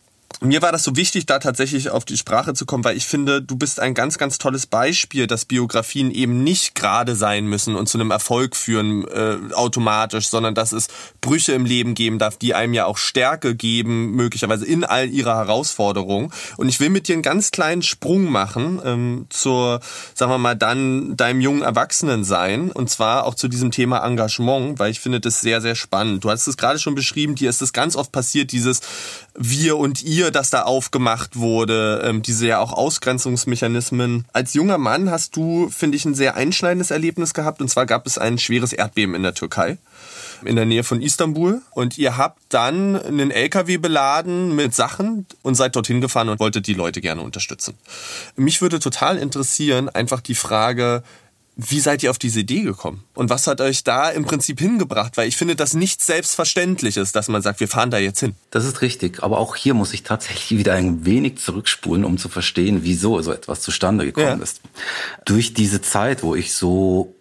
[0.41, 3.41] mir war das so wichtig, da tatsächlich auf die Sprache zu kommen, weil ich finde,
[3.41, 7.89] du bist ein ganz, ganz tolles Beispiel, dass Biografien eben nicht gerade sein müssen und
[7.89, 10.89] zu einem Erfolg führen äh, automatisch, sondern dass es
[11.23, 15.37] Brüche im Leben geben darf, die einem ja auch Stärke geben, möglicherweise in all ihrer
[15.37, 16.31] Herausforderungen.
[16.59, 19.81] Und ich will mit dir einen ganz kleinen Sprung machen ähm, zur,
[20.15, 24.79] sagen wir mal, dann deinem jungen Erwachsenen sein und zwar auch zu diesem Thema Engagement,
[24.79, 26.25] weil ich finde das sehr, sehr spannend.
[26.25, 28.81] Du hast es gerade schon beschrieben, dir ist es ganz oft passiert, dieses
[29.35, 34.27] wir und ihr, das da aufgemacht wurde, ähm, diese ja auch Ausgrenzungsmechanismen.
[34.33, 37.61] Als junger Mann hast du, finde ich, ein sehr einschneidendes Erlebnis gehabt.
[37.61, 39.79] Und zwar gab es ein schweres Erdbeben in der Türkei
[40.45, 41.63] in der Nähe von Istanbul.
[41.71, 46.67] Und ihr habt dann einen LKW beladen mit Sachen und seid dorthin gefahren und wolltet
[46.67, 47.75] die Leute gerne unterstützen.
[48.37, 51.03] Mich würde total interessieren, einfach die Frage,
[51.57, 53.05] wie seid ihr auf diese Idee gekommen?
[53.15, 55.17] Und was hat euch da im Prinzip hingebracht?
[55.17, 58.35] Weil ich finde das nichts Selbstverständliches, dass man sagt, wir fahren da jetzt hin.
[58.51, 59.23] Das ist richtig.
[59.23, 63.33] Aber auch hier muss ich tatsächlich wieder ein wenig zurückspulen, um zu verstehen, wieso so
[63.33, 64.43] etwas zustande gekommen ja.
[64.43, 64.61] ist.
[65.25, 67.15] Durch diese Zeit, wo ich so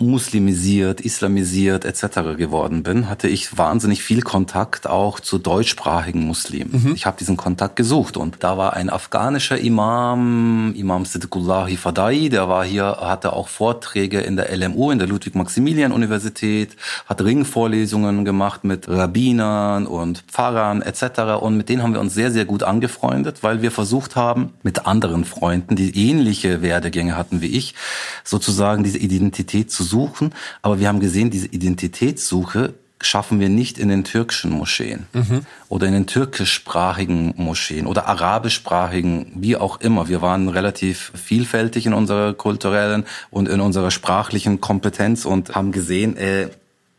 [0.00, 2.36] muslimisiert, islamisiert etc.
[2.36, 6.84] geworden bin, hatte ich wahnsinnig viel Kontakt auch zu deutschsprachigen Muslimen.
[6.84, 6.92] Mhm.
[6.94, 12.48] Ich habe diesen Kontakt gesucht und da war ein afghanischer Imam, Imam Siddiqullah Hifadai, der
[12.48, 18.88] war hier, hatte auch Vorträge in der LMU, in der Ludwig-Maximilian-Universität, hat Ringvorlesungen gemacht mit
[18.88, 21.40] Rabbinern und Pfarrern etc.
[21.40, 24.86] Und mit denen haben wir uns sehr, sehr gut angefreundet, weil wir versucht haben, mit
[24.86, 27.74] anderen Freunden, die ähnliche Werdegänge hatten wie ich,
[28.22, 30.34] sozusagen diese Identität zu suchen.
[30.62, 35.42] Aber wir haben gesehen, diese Identitätssuche schaffen wir nicht in den türkischen Moscheen mhm.
[35.68, 40.08] oder in den türkischsprachigen Moscheen oder arabischsprachigen, wie auch immer.
[40.08, 46.16] Wir waren relativ vielfältig in unserer kulturellen und in unserer sprachlichen Kompetenz und haben gesehen,
[46.16, 46.48] äh,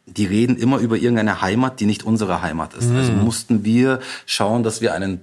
[0.05, 2.83] die reden immer über irgendeine Heimat, die nicht unsere Heimat ist.
[2.83, 2.99] Also mhm.
[2.99, 5.21] Also mussten wir schauen, dass wir einen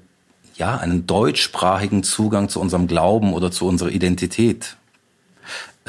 [0.57, 4.77] ja, einen deutschsprachigen Zugang zu unserem Glauben oder zu unserer Identität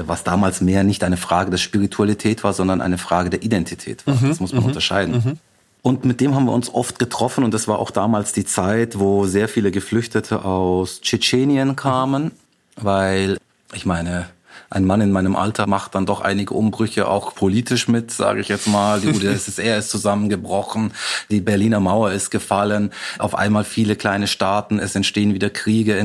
[0.04, 4.16] was damals mehr nicht eine Frage der Spiritualität war, sondern eine Frage der Identität war.
[4.16, 4.30] Mhm.
[4.30, 4.68] Das muss man mhm.
[4.68, 5.16] unterscheiden.
[5.16, 5.38] Mhm.
[5.82, 9.00] Und mit dem haben wir uns oft getroffen und das war auch damals die Zeit,
[9.00, 12.32] wo sehr viele Geflüchtete aus Tschetschenien kamen,
[12.76, 13.38] weil
[13.74, 14.28] ich meine,
[14.70, 18.50] ein Mann in meinem Alter macht dann doch einige Umbrüche auch politisch mit, sage ich
[18.50, 19.00] jetzt mal.
[19.00, 20.92] Die UdSSR ist zusammengebrochen,
[21.32, 25.98] die Berliner Mauer ist gefallen, auf einmal viele kleine Staaten, es entstehen wieder Kriege.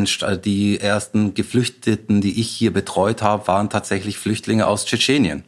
[0.44, 5.44] Die ersten Geflüchteten, die ich hier betreut habe, waren tatsächlich Flüchtlinge aus Tschetschenien.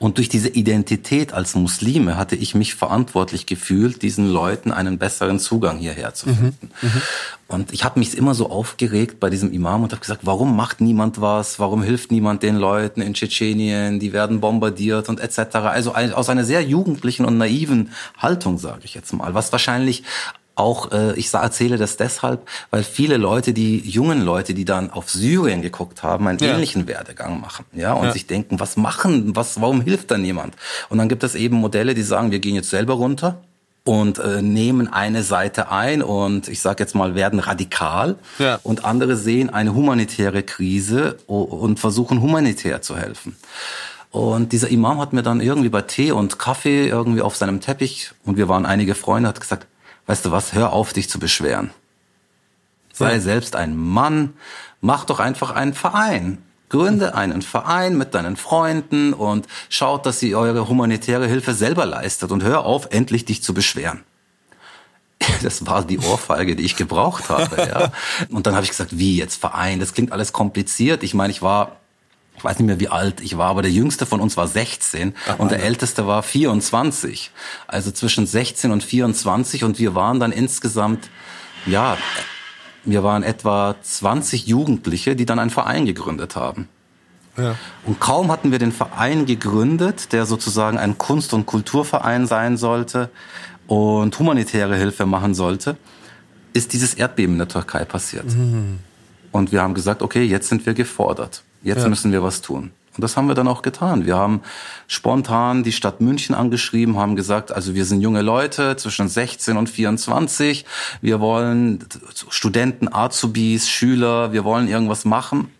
[0.00, 5.38] Und durch diese Identität als Muslime hatte ich mich verantwortlich gefühlt, diesen Leuten einen besseren
[5.38, 6.70] Zugang hierher zu mhm, finden.
[6.82, 7.02] Mhm,
[7.46, 10.80] und ich habe mich immer so aufgeregt bei diesem Imam und habe gesagt, warum macht
[10.80, 11.60] niemand was?
[11.60, 14.00] Warum hilft niemand den Leuten in Tschetschenien?
[14.00, 15.56] Die werden bombardiert und etc.
[15.56, 20.02] Also aus einer sehr jugendlichen und naiven Haltung, sage ich jetzt mal, was wahrscheinlich
[20.56, 25.10] auch, äh, ich erzähle das deshalb, weil viele Leute, die jungen Leute, die dann auf
[25.10, 26.52] Syrien geguckt haben, einen ja.
[26.52, 28.12] ähnlichen Werdegang machen, ja, und ja.
[28.12, 30.54] sich denken, was machen, was, warum hilft da niemand?
[30.88, 33.38] Und dann gibt es eben Modelle, die sagen, wir gehen jetzt selber runter
[33.84, 38.58] und äh, nehmen eine Seite ein und ich sage jetzt mal werden radikal ja.
[38.62, 43.36] und andere sehen eine humanitäre Krise und versuchen humanitär zu helfen.
[44.10, 48.12] Und dieser Imam hat mir dann irgendwie bei Tee und Kaffee irgendwie auf seinem Teppich
[48.24, 49.66] und wir waren einige Freunde, hat gesagt,
[50.06, 51.70] weißt du was, hör auf, dich zu beschweren.
[52.92, 53.20] Sei ja.
[53.20, 54.34] selbst ein Mann,
[54.80, 56.38] mach doch einfach einen Verein.
[56.68, 62.32] Gründe einen Verein mit deinen Freunden und schaut, dass ihr eure humanitäre Hilfe selber leistet
[62.32, 64.02] und hör auf, endlich dich zu beschweren.
[65.42, 67.56] Das war die Ohrfeige, die ich gebraucht habe.
[67.56, 67.92] Ja.
[68.30, 69.80] Und dann habe ich gesagt, wie jetzt Verein?
[69.80, 71.02] Das klingt alles kompliziert.
[71.02, 71.76] Ich meine, ich war
[72.36, 75.14] ich weiß nicht mehr wie alt ich war, aber der jüngste von uns war 16
[75.28, 77.30] Ach, und der älteste war 24.
[77.66, 81.08] Also zwischen 16 und 24 und wir waren dann insgesamt,
[81.66, 81.96] ja,
[82.84, 86.68] wir waren etwa 20 Jugendliche, die dann einen Verein gegründet haben.
[87.36, 87.56] Ja.
[87.84, 93.10] Und kaum hatten wir den Verein gegründet, der sozusagen ein Kunst- und Kulturverein sein sollte
[93.66, 95.76] und humanitäre Hilfe machen sollte,
[96.52, 98.26] ist dieses Erdbeben in der Türkei passiert.
[98.26, 98.80] Mhm.
[99.32, 101.42] Und wir haben gesagt, okay, jetzt sind wir gefordert.
[101.64, 101.88] Jetzt ja.
[101.88, 102.70] müssen wir was tun.
[102.96, 104.06] Und das haben wir dann auch getan.
[104.06, 104.42] Wir haben
[104.86, 109.68] spontan die Stadt München angeschrieben, haben gesagt, also wir sind junge Leute zwischen 16 und
[109.68, 110.64] 24.
[111.00, 111.84] Wir wollen
[112.28, 115.50] Studenten, Azubis, Schüler, wir wollen irgendwas machen.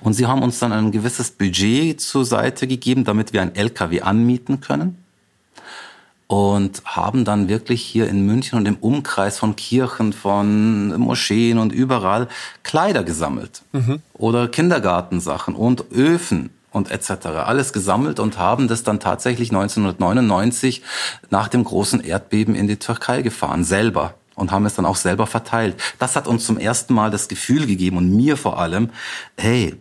[0.00, 4.00] Und sie haben uns dann ein gewisses Budget zur Seite gegeben, damit wir ein LKW
[4.00, 4.96] anmieten können
[6.28, 11.72] und haben dann wirklich hier in München und im Umkreis von Kirchen, von Moscheen und
[11.72, 12.28] überall
[12.62, 14.00] Kleider gesammelt mhm.
[14.12, 17.26] oder Kindergartensachen und Öfen und etc.
[17.46, 20.82] alles gesammelt und haben das dann tatsächlich 1999
[21.30, 25.26] nach dem großen Erdbeben in die Türkei gefahren, selber und haben es dann auch selber
[25.26, 25.76] verteilt.
[25.98, 28.90] Das hat uns zum ersten Mal das Gefühl gegeben und mir vor allem,
[29.38, 29.76] hey,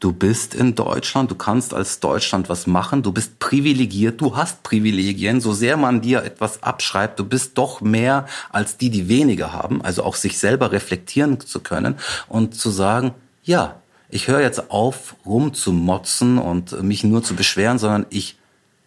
[0.00, 4.62] Du bist in Deutschland, du kannst als Deutschland was machen, du bist privilegiert, du hast
[4.62, 9.52] Privilegien, so sehr man dir etwas abschreibt, du bist doch mehr als die, die weniger
[9.52, 11.96] haben, also auch sich selber reflektieren zu können
[12.28, 18.06] und zu sagen, ja, ich höre jetzt auf, rumzumotzen und mich nur zu beschweren, sondern
[18.10, 18.38] ich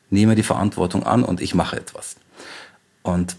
[0.09, 2.15] nehme die Verantwortung an und ich mache etwas.
[3.03, 3.35] Und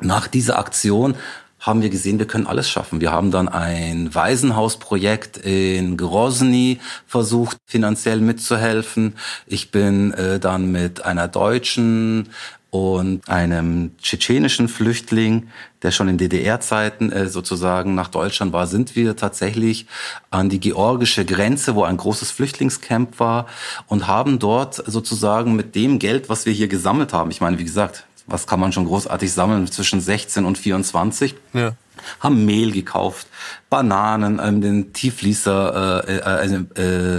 [0.00, 1.16] nach dieser Aktion
[1.64, 3.00] haben wir gesehen, wir können alles schaffen.
[3.00, 9.14] Wir haben dann ein Waisenhausprojekt in Grozny versucht, finanziell mitzuhelfen.
[9.46, 12.28] Ich bin äh, dann mit einer deutschen
[12.74, 15.48] und einem tschetschenischen Flüchtling,
[15.82, 19.86] der schon in DDR-Zeiten äh, sozusagen nach Deutschland war, sind wir tatsächlich
[20.30, 23.46] an die georgische Grenze, wo ein großes Flüchtlingscamp war
[23.86, 27.64] und haben dort sozusagen mit dem Geld, was wir hier gesammelt haben, ich meine, wie
[27.64, 31.34] gesagt, was kann man schon großartig sammeln zwischen 16 und 24.
[31.52, 31.72] Ja.
[32.20, 33.28] Haben Mehl gekauft,
[33.70, 37.16] Bananen, ähm, den Tiefließer, äh, äh, also, äh,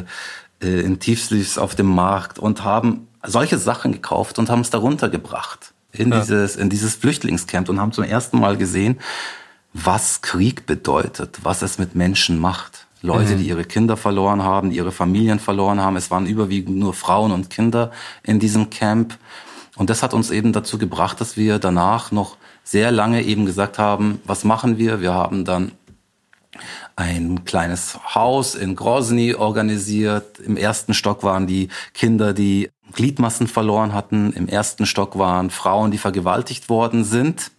[0.61, 5.09] äh, in Tiefsleeves auf dem Markt und haben solche Sachen gekauft und haben es darunter
[5.09, 6.19] gebracht in ja.
[6.19, 8.99] dieses in dieses Flüchtlingscamp und haben zum ersten Mal gesehen,
[9.73, 12.85] was Krieg bedeutet, was es mit Menschen macht.
[13.01, 13.39] Leute, mhm.
[13.39, 15.95] die ihre Kinder verloren haben, die ihre Familien verloren haben.
[15.95, 17.91] Es waren überwiegend nur Frauen und Kinder
[18.23, 19.17] in diesem Camp.
[19.75, 23.77] Und das hat uns eben dazu gebracht, dass wir danach noch sehr lange eben gesagt
[23.77, 25.01] haben, was machen wir?
[25.01, 25.71] Wir haben dann
[26.95, 30.39] ein kleines Haus in Grozny organisiert.
[30.39, 34.31] Im ersten Stock waren die Kinder, die Gliedmassen verloren hatten.
[34.33, 37.51] Im ersten Stock waren Frauen, die vergewaltigt worden sind.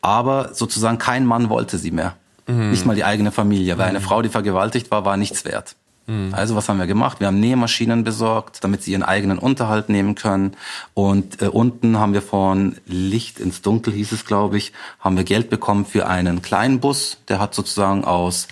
[0.00, 2.16] Aber sozusagen kein Mann wollte sie mehr.
[2.46, 2.70] Mhm.
[2.70, 4.04] Nicht mal die eigene Familie, weil eine mhm.
[4.04, 5.76] Frau, die vergewaltigt war, war nichts wert.
[6.08, 6.32] Mhm.
[6.32, 7.20] Also was haben wir gemacht?
[7.20, 10.56] Wir haben Nähmaschinen besorgt, damit sie ihren eigenen Unterhalt nehmen können.
[10.94, 15.24] Und äh, unten haben wir von Licht ins Dunkel, hieß es, glaube ich, haben wir
[15.24, 17.18] Geld bekommen für einen kleinen Bus.
[17.28, 18.48] Der hat sozusagen aus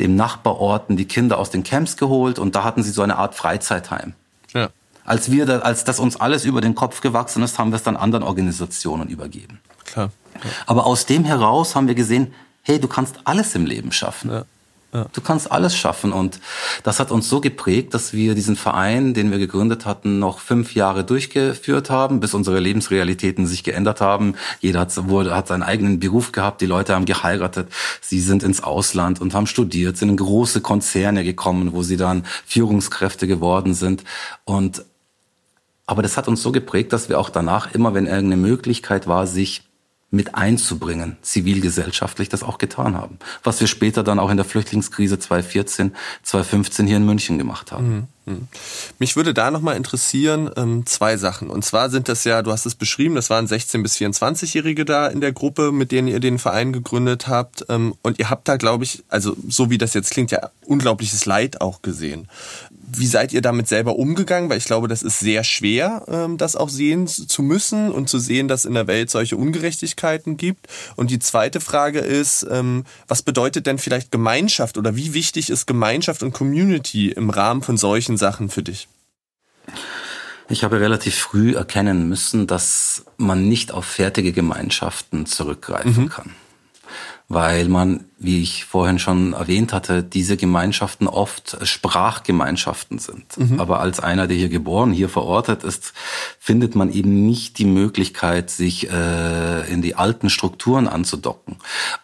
[0.00, 3.34] dem Nachbarorten die Kinder aus den Camps geholt und da hatten sie so eine Art
[3.34, 4.14] Freizeitheim.
[4.54, 4.70] Ja.
[5.04, 7.82] Als wir, da, als das uns alles über den Kopf gewachsen ist, haben wir es
[7.82, 9.60] dann anderen Organisationen übergeben.
[9.84, 10.10] Klar.
[10.34, 10.50] Ja.
[10.66, 12.32] Aber aus dem heraus haben wir gesehen,
[12.62, 14.30] hey, du kannst alles im Leben schaffen.
[14.30, 14.44] Ja.
[14.92, 15.06] Ja.
[15.12, 16.12] Du kannst alles schaffen.
[16.12, 16.40] Und
[16.82, 20.74] das hat uns so geprägt, dass wir diesen Verein, den wir gegründet hatten, noch fünf
[20.74, 24.34] Jahre durchgeführt haben, bis unsere Lebensrealitäten sich geändert haben.
[24.60, 27.68] Jeder hat, wurde, hat seinen eigenen Beruf gehabt, die Leute haben geheiratet,
[28.00, 32.24] sie sind ins Ausland und haben studiert, sind in große Konzerne gekommen, wo sie dann
[32.46, 34.04] Führungskräfte geworden sind.
[34.44, 34.84] Und
[35.88, 39.26] aber das hat uns so geprägt, dass wir auch danach immer, wenn irgendeine Möglichkeit war,
[39.28, 39.65] sich
[40.16, 43.18] mit einzubringen, zivilgesellschaftlich das auch getan haben.
[43.44, 48.08] Was wir später dann auch in der Flüchtlingskrise 2014, 2015 hier in München gemacht haben.
[48.24, 48.32] Mhm.
[48.32, 48.48] mhm.
[48.98, 51.50] Mich würde da nochmal interessieren, ähm, zwei Sachen.
[51.50, 55.06] Und zwar sind das ja, du hast es beschrieben, das waren 16- bis 24-Jährige da
[55.06, 57.66] in der Gruppe, mit denen ihr den Verein gegründet habt.
[57.68, 61.26] Ähm, und ihr habt da, glaube ich, also so wie das jetzt klingt, ja unglaubliches
[61.26, 62.28] Leid auch gesehen.
[62.88, 64.48] Wie seid ihr damit selber umgegangen?
[64.48, 68.18] Weil ich glaube, das ist sehr schwer, ähm, das auch sehen zu müssen und zu
[68.18, 70.68] sehen, dass in der Welt solche Ungerechtigkeiten gibt.
[70.96, 75.66] Und die zweite Frage ist, ähm, was bedeutet denn vielleicht Gemeinschaft oder wie wichtig ist
[75.66, 78.88] Gemeinschaft und Community im Rahmen von solchen Sachen für dich?
[80.48, 86.08] Ich habe relativ früh erkennen müssen, dass man nicht auf fertige Gemeinschaften zurückgreifen mhm.
[86.08, 86.30] kann
[87.28, 93.36] weil man, wie ich vorhin schon erwähnt hatte, diese Gemeinschaften oft Sprachgemeinschaften sind.
[93.36, 93.58] Mhm.
[93.58, 95.92] Aber als einer, der hier geboren, hier verortet ist,
[96.38, 101.56] findet man eben nicht die Möglichkeit, sich äh, in die alten Strukturen anzudocken.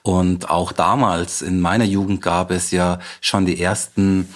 [0.03, 4.29] Und auch damals, in meiner Jugend, gab es ja schon die ersten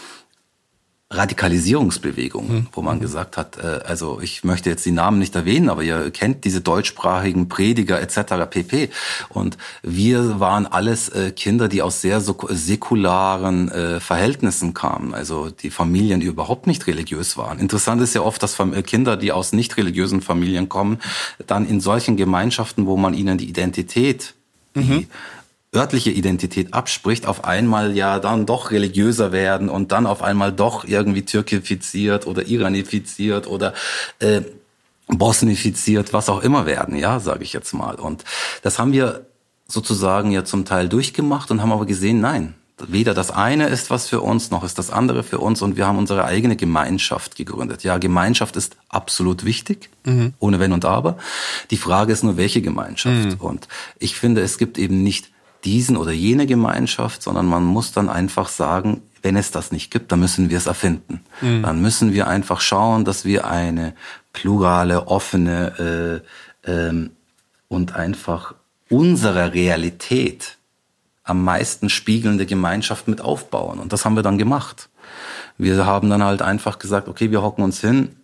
[1.08, 2.66] Radikalisierungsbewegung, hm.
[2.72, 6.10] wo man gesagt hat, äh, also ich möchte jetzt die Namen nicht erwähnen, aber ihr
[6.10, 8.50] kennt diese deutschsprachigen Prediger etc.
[8.50, 8.90] pp.
[9.28, 15.70] Und wir waren alles äh, Kinder, die aus sehr säkularen äh, Verhältnissen kamen, also die
[15.70, 17.60] Familien, die überhaupt nicht religiös waren.
[17.60, 20.98] Interessant ist ja oft, dass Kinder, die aus nicht religiösen Familien kommen,
[21.46, 24.34] dann in solchen Gemeinschaften, wo man ihnen die Identität,
[24.74, 25.06] die mhm
[25.76, 30.84] örtliche Identität abspricht, auf einmal ja dann doch religiöser werden und dann auf einmal doch
[30.84, 33.74] irgendwie türkifiziert oder iranifiziert oder
[34.18, 34.40] äh,
[35.08, 37.96] bosnifiziert, was auch immer werden, ja, sage ich jetzt mal.
[37.96, 38.24] Und
[38.62, 39.26] das haben wir
[39.68, 44.06] sozusagen ja zum Teil durchgemacht und haben aber gesehen, nein, weder das eine ist was
[44.06, 47.82] für uns, noch ist das andere für uns und wir haben unsere eigene Gemeinschaft gegründet.
[47.84, 50.34] Ja, Gemeinschaft ist absolut wichtig, mhm.
[50.38, 51.18] ohne Wenn und Aber.
[51.70, 53.32] Die Frage ist nur, welche Gemeinschaft.
[53.32, 53.36] Mhm.
[53.38, 55.30] Und ich finde, es gibt eben nicht
[55.64, 60.12] diesen oder jene Gemeinschaft, sondern man muss dann einfach sagen, wenn es das nicht gibt,
[60.12, 61.20] dann müssen wir es erfinden.
[61.40, 61.62] Mhm.
[61.62, 63.94] Dann müssen wir einfach schauen, dass wir eine
[64.32, 66.22] plurale, offene
[66.64, 67.10] äh, ähm,
[67.68, 68.54] und einfach
[68.88, 70.56] unserer Realität
[71.24, 73.80] am meisten spiegelnde Gemeinschaft mit aufbauen.
[73.80, 74.88] Und das haben wir dann gemacht.
[75.58, 78.14] Wir haben dann halt einfach gesagt, okay, wir hocken uns hin,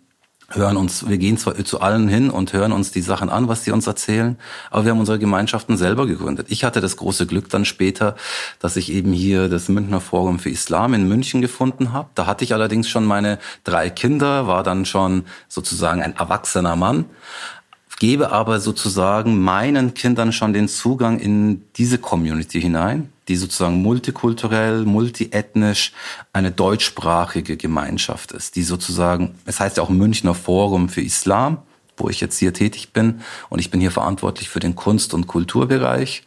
[0.49, 3.63] hören uns, wir gehen zwar zu allen hin und hören uns die Sachen an, was
[3.63, 4.37] sie uns erzählen,
[4.69, 6.47] aber wir haben unsere Gemeinschaften selber gegründet.
[6.49, 8.15] Ich hatte das große Glück dann später,
[8.59, 12.09] dass ich eben hier das Münchner Forum für Islam in München gefunden habe.
[12.15, 17.05] Da hatte ich allerdings schon meine drei Kinder, war dann schon sozusagen ein erwachsener Mann,
[17.99, 24.85] gebe aber sozusagen meinen Kindern schon den Zugang in diese Community hinein die sozusagen multikulturell,
[24.85, 25.93] multiethnisch
[26.33, 31.59] eine deutschsprachige Gemeinschaft ist, die sozusagen, es heißt ja auch Münchner Forum für Islam,
[31.97, 35.27] wo ich jetzt hier tätig bin und ich bin hier verantwortlich für den Kunst- und
[35.27, 36.25] Kulturbereich.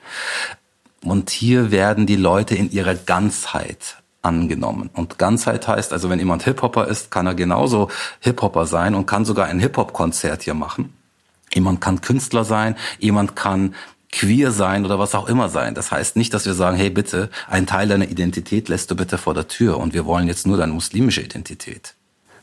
[1.02, 4.90] Und hier werden die Leute in ihrer Ganzheit angenommen.
[4.92, 7.90] Und Ganzheit heißt also, wenn jemand Hip-Hopper ist, kann er genauso
[8.20, 10.92] Hip-Hopper sein und kann sogar ein Hip-Hop-Konzert hier machen.
[11.54, 13.74] Jemand kann Künstler sein, jemand kann
[14.12, 15.74] queer sein oder was auch immer sein.
[15.74, 19.18] Das heißt nicht, dass wir sagen, hey bitte, einen Teil deiner Identität lässt du bitte
[19.18, 21.94] vor der Tür und wir wollen jetzt nur deine muslimische Identität.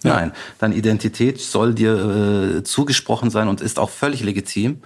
[0.03, 0.15] Ja.
[0.15, 4.81] Nein, deine Identität soll dir äh, zugesprochen sein und ist auch völlig legitim.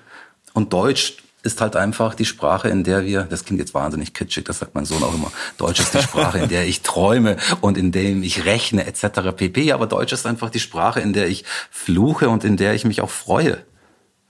[0.54, 4.46] Und Deutsch ist halt einfach die Sprache, in der wir, das klingt jetzt wahnsinnig kitschig,
[4.46, 7.78] das sagt mein Sohn auch immer, Deutsch ist die Sprache, in der ich träume und
[7.78, 9.36] in der ich rechne etc.
[9.36, 9.72] pp.
[9.72, 13.02] Aber Deutsch ist einfach die Sprache, in der ich fluche und in der ich mich
[13.02, 13.64] auch freue,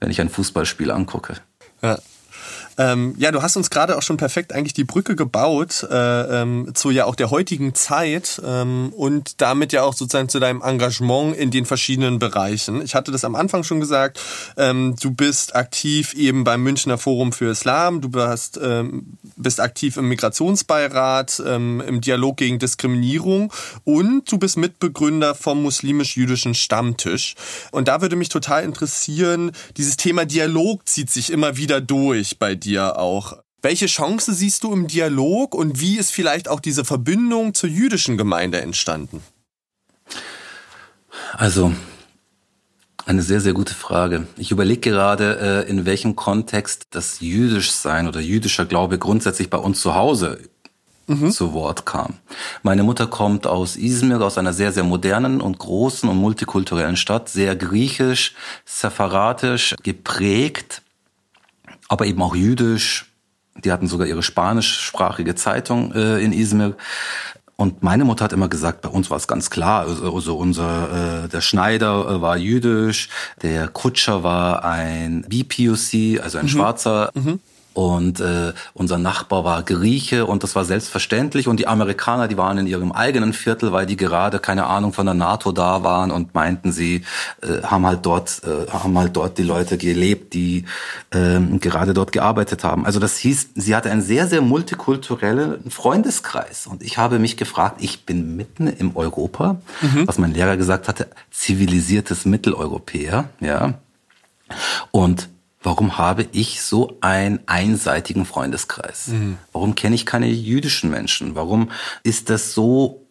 [0.00, 1.34] wenn ich ein Fußballspiel angucke.
[1.82, 1.98] Ja.
[2.78, 6.70] Ähm, ja, du hast uns gerade auch schon perfekt eigentlich die Brücke gebaut äh, ähm,
[6.74, 11.36] zu ja auch der heutigen Zeit ähm, und damit ja auch sozusagen zu deinem Engagement
[11.36, 12.80] in den verschiedenen Bereichen.
[12.80, 14.20] Ich hatte das am Anfang schon gesagt,
[14.56, 19.96] ähm, du bist aktiv eben beim Münchner Forum für Islam, du hast, ähm, bist aktiv
[19.96, 23.52] im Migrationsbeirat, ähm, im Dialog gegen Diskriminierung
[23.82, 27.34] und du bist Mitbegründer vom muslimisch-jüdischen Stammtisch.
[27.72, 32.54] Und da würde mich total interessieren, dieses Thema Dialog zieht sich immer wieder durch bei
[32.54, 33.38] dir dir auch.
[33.60, 38.16] Welche Chance siehst du im Dialog und wie ist vielleicht auch diese Verbindung zur jüdischen
[38.16, 39.20] Gemeinde entstanden?
[41.36, 41.72] Also,
[43.04, 44.28] eine sehr, sehr gute Frage.
[44.36, 49.80] Ich überlege gerade, äh, in welchem Kontext das Jüdischsein oder jüdischer Glaube grundsätzlich bei uns
[49.80, 50.38] zu Hause
[51.08, 51.32] mhm.
[51.32, 52.14] zu Wort kam.
[52.62, 57.28] Meine Mutter kommt aus Izmir, aus einer sehr, sehr modernen und großen und multikulturellen Stadt,
[57.28, 60.82] sehr griechisch, sepharatisch geprägt
[61.88, 63.06] aber eben auch jüdisch.
[63.64, 66.76] Die hatten sogar ihre spanischsprachige Zeitung äh, in Izmir.
[67.56, 71.24] Und meine Mutter hat immer gesagt, bei uns war es ganz klar, also, also unser
[71.24, 73.08] äh, der Schneider äh, war jüdisch,
[73.42, 76.48] der Kutscher war ein BPUC, also ein mhm.
[76.48, 77.10] Schwarzer.
[77.14, 77.40] Mhm
[77.78, 82.58] und äh, unser Nachbar war Grieche und das war selbstverständlich und die Amerikaner, die waren
[82.58, 86.34] in ihrem eigenen Viertel, weil die gerade keine Ahnung von der NATO da waren und
[86.34, 87.04] meinten, sie
[87.40, 90.64] äh, haben halt dort äh, haben halt dort die Leute gelebt, die
[91.10, 92.84] äh, gerade dort gearbeitet haben.
[92.84, 97.76] Also das hieß, sie hatte einen sehr sehr multikulturellen Freundeskreis und ich habe mich gefragt,
[97.78, 100.08] ich bin mitten im Europa, mhm.
[100.08, 103.74] was mein Lehrer gesagt hatte, zivilisiertes Mitteleuropäer, ja.
[104.90, 105.28] Und
[105.68, 109.08] warum habe ich so einen einseitigen Freundeskreis?
[109.08, 109.36] Mhm.
[109.52, 111.34] Warum kenne ich keine jüdischen Menschen?
[111.34, 111.70] Warum
[112.02, 113.02] ist das so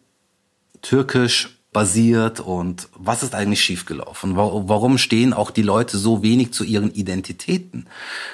[0.82, 4.36] türkisch basiert und was ist eigentlich schiefgelaufen?
[4.36, 7.86] Warum stehen auch die Leute so wenig zu ihren Identitäten?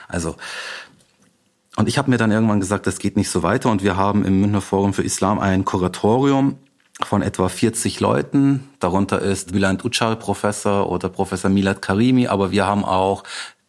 [0.09, 0.37] Also
[1.77, 4.25] und ich habe mir dann irgendwann gesagt, das geht nicht so weiter und wir haben
[4.25, 6.57] im Münchner Forum für Islam ein Kuratorium
[7.03, 8.69] von etwa 40 Leuten.
[8.79, 13.25] Darunter ist Bülent Uçar Professor oder Professor Milad Karimi, aber wir haben auch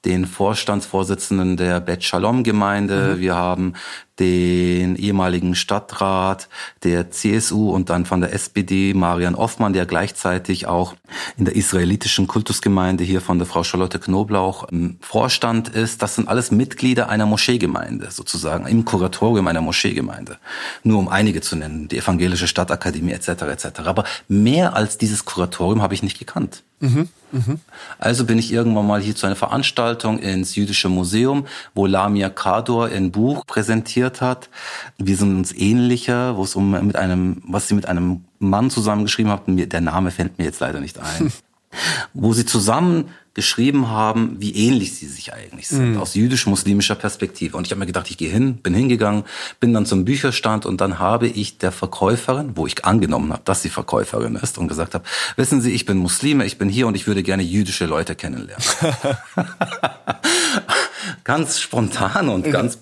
[0.05, 3.19] den Vorstandsvorsitzenden der Bet Shalom Gemeinde, mhm.
[3.19, 3.73] wir haben
[4.19, 6.47] den ehemaligen Stadtrat
[6.83, 10.95] der CSU und dann von der SPD, Marian Offmann, der gleichzeitig auch
[11.37, 16.01] in der israelitischen Kultusgemeinde hier von der Frau Charlotte Knoblauch im Vorstand ist.
[16.01, 20.37] Das sind alles Mitglieder einer Moscheegemeinde, sozusagen, im Kuratorium einer Moscheegemeinde.
[20.83, 23.29] Nur um einige zu nennen, die Evangelische Stadtakademie etc.
[23.29, 23.65] etc.
[23.85, 26.63] Aber mehr als dieses Kuratorium habe ich nicht gekannt.
[26.79, 27.57] Mhm, mh.
[27.99, 32.87] Also bin ich irgendwann mal hier zu einer Veranstaltung ins Jüdische Museum, wo Lamia Kador
[32.87, 34.49] ein Buch präsentiert hat.
[34.97, 39.31] Wir sind uns ähnlicher, wo es um mit einem, was sie mit einem Mann zusammengeschrieben
[39.31, 39.43] hat.
[39.47, 41.31] Der Name fällt mir jetzt leider nicht ein.
[42.13, 45.97] wo sie zusammen geschrieben haben, wie ähnlich sie sich eigentlich sind, mhm.
[45.97, 47.57] aus jüdisch-muslimischer Perspektive.
[47.57, 49.25] Und ich habe mir gedacht, ich gehe hin, bin hingegangen,
[49.59, 53.61] bin dann zum Bücherstand und dann habe ich der Verkäuferin, wo ich angenommen habe, dass
[53.61, 55.03] sie Verkäuferin ist und gesagt habe,
[55.35, 58.63] wissen Sie, ich bin Muslime, ich bin hier und ich würde gerne jüdische Leute kennenlernen.
[61.25, 62.77] ganz spontan und ganz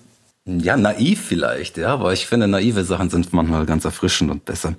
[0.46, 4.74] ja, naiv vielleicht, ja, aber ich finde, naive Sachen sind manchmal ganz erfrischend und besser.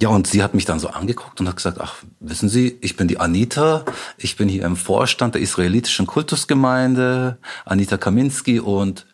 [0.00, 2.96] Ja, und sie hat mich dann so angeguckt und hat gesagt, ach, wissen Sie, ich
[2.96, 3.84] bin die Anita,
[4.16, 7.36] ich bin hier im Vorstand der israelitischen Kultusgemeinde,
[7.66, 9.04] Anita Kaminski und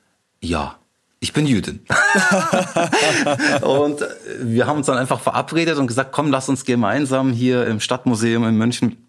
[0.40, 0.76] ja,
[1.18, 1.80] ich bin Jüdin.
[3.62, 3.99] und
[4.40, 8.44] wir haben uns dann einfach verabredet und gesagt, komm, lass uns gemeinsam hier im Stadtmuseum
[8.44, 9.07] in München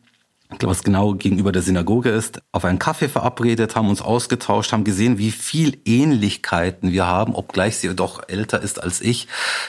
[0.62, 5.18] was genau gegenüber der Synagoge ist, auf einen Kaffee verabredet, haben uns ausgetauscht, haben gesehen,
[5.18, 9.28] wie viel Ähnlichkeiten wir haben, obgleich sie doch älter ist als ich,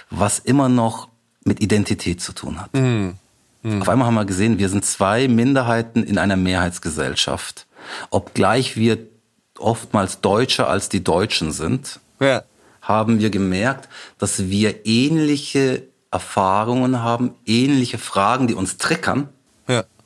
[0.09, 1.09] was immer noch
[1.45, 2.73] mit Identität zu tun hat.
[2.75, 3.15] Mhm.
[3.63, 3.83] Mhm.
[3.83, 7.67] Auf einmal haben wir gesehen, wir sind zwei Minderheiten in einer Mehrheitsgesellschaft.
[8.09, 8.99] Obgleich wir
[9.59, 12.43] oftmals Deutscher als die Deutschen sind, ja.
[12.81, 19.29] haben wir gemerkt, dass wir ähnliche Erfahrungen haben, ähnliche Fragen, die uns triggern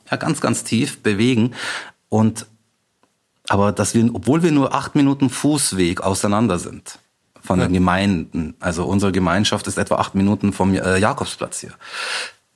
[0.09, 1.53] ja, ganz, ganz tief bewegen.
[2.09, 2.45] Und
[3.47, 6.99] aber dass wir, obwohl wir nur acht Minuten Fußweg auseinander sind
[7.41, 7.67] von ja.
[7.67, 11.73] den Gemeinden, also unsere Gemeinschaft ist etwa acht Minuten vom äh, Jakobsplatz hier,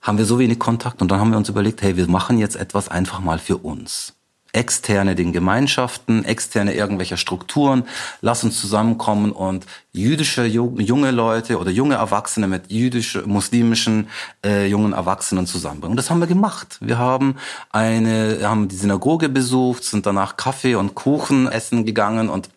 [0.02, 2.56] haben wir so wenig Kontakt und dann haben wir uns überlegt, hey, wir machen jetzt
[2.56, 4.14] etwas einfach mal für uns.
[4.52, 7.84] Externe den Gemeinschaften, externe irgendwelcher Strukturen.
[8.20, 14.08] Lass uns zusammenkommen und jüdische junge Leute oder junge Erwachsene mit jüdisch muslimischen
[14.44, 15.92] äh, jungen Erwachsenen zusammenbringen.
[15.92, 16.78] Und das haben wir gemacht.
[16.80, 17.36] Wir haben
[17.70, 22.50] eine, haben die Synagoge besucht, sind danach Kaffee und Kuchen essen gegangen und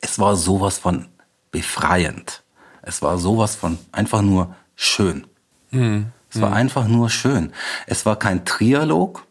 [0.00, 1.06] es war sowas von
[1.50, 2.42] befreiend.
[2.82, 5.26] Es war sowas von einfach nur schön.
[5.70, 6.06] Mhm.
[6.30, 6.56] Es war mhm.
[6.56, 7.52] einfach nur schön.
[7.86, 9.24] Es war kein Trialog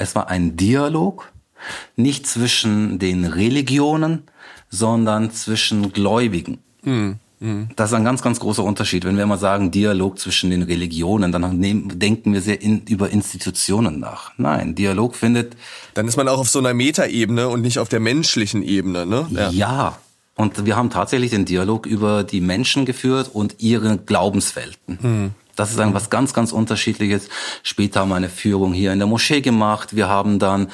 [0.00, 1.30] es war ein Dialog,
[1.94, 4.22] nicht zwischen den Religionen,
[4.70, 6.58] sondern zwischen Gläubigen.
[6.82, 7.18] Mhm.
[7.76, 9.04] Das ist ein ganz, ganz großer Unterschied.
[9.04, 11.60] Wenn wir immer sagen Dialog zwischen den Religionen, dann
[11.98, 14.32] denken wir sehr in, über Institutionen nach.
[14.36, 15.56] Nein, Dialog findet.
[15.94, 19.26] Dann ist man auch auf so einer Metaebene und nicht auf der menschlichen Ebene, ne?
[19.30, 19.50] Ja.
[19.50, 19.98] ja.
[20.36, 24.98] Und wir haben tatsächlich den Dialog über die Menschen geführt und ihre Glaubenswelten.
[25.00, 25.30] Mhm.
[25.56, 27.28] Das ist ein was ganz, ganz unterschiedliches.
[27.62, 29.94] Später haben wir eine Führung hier in der Moschee gemacht.
[29.94, 30.68] Wir haben dann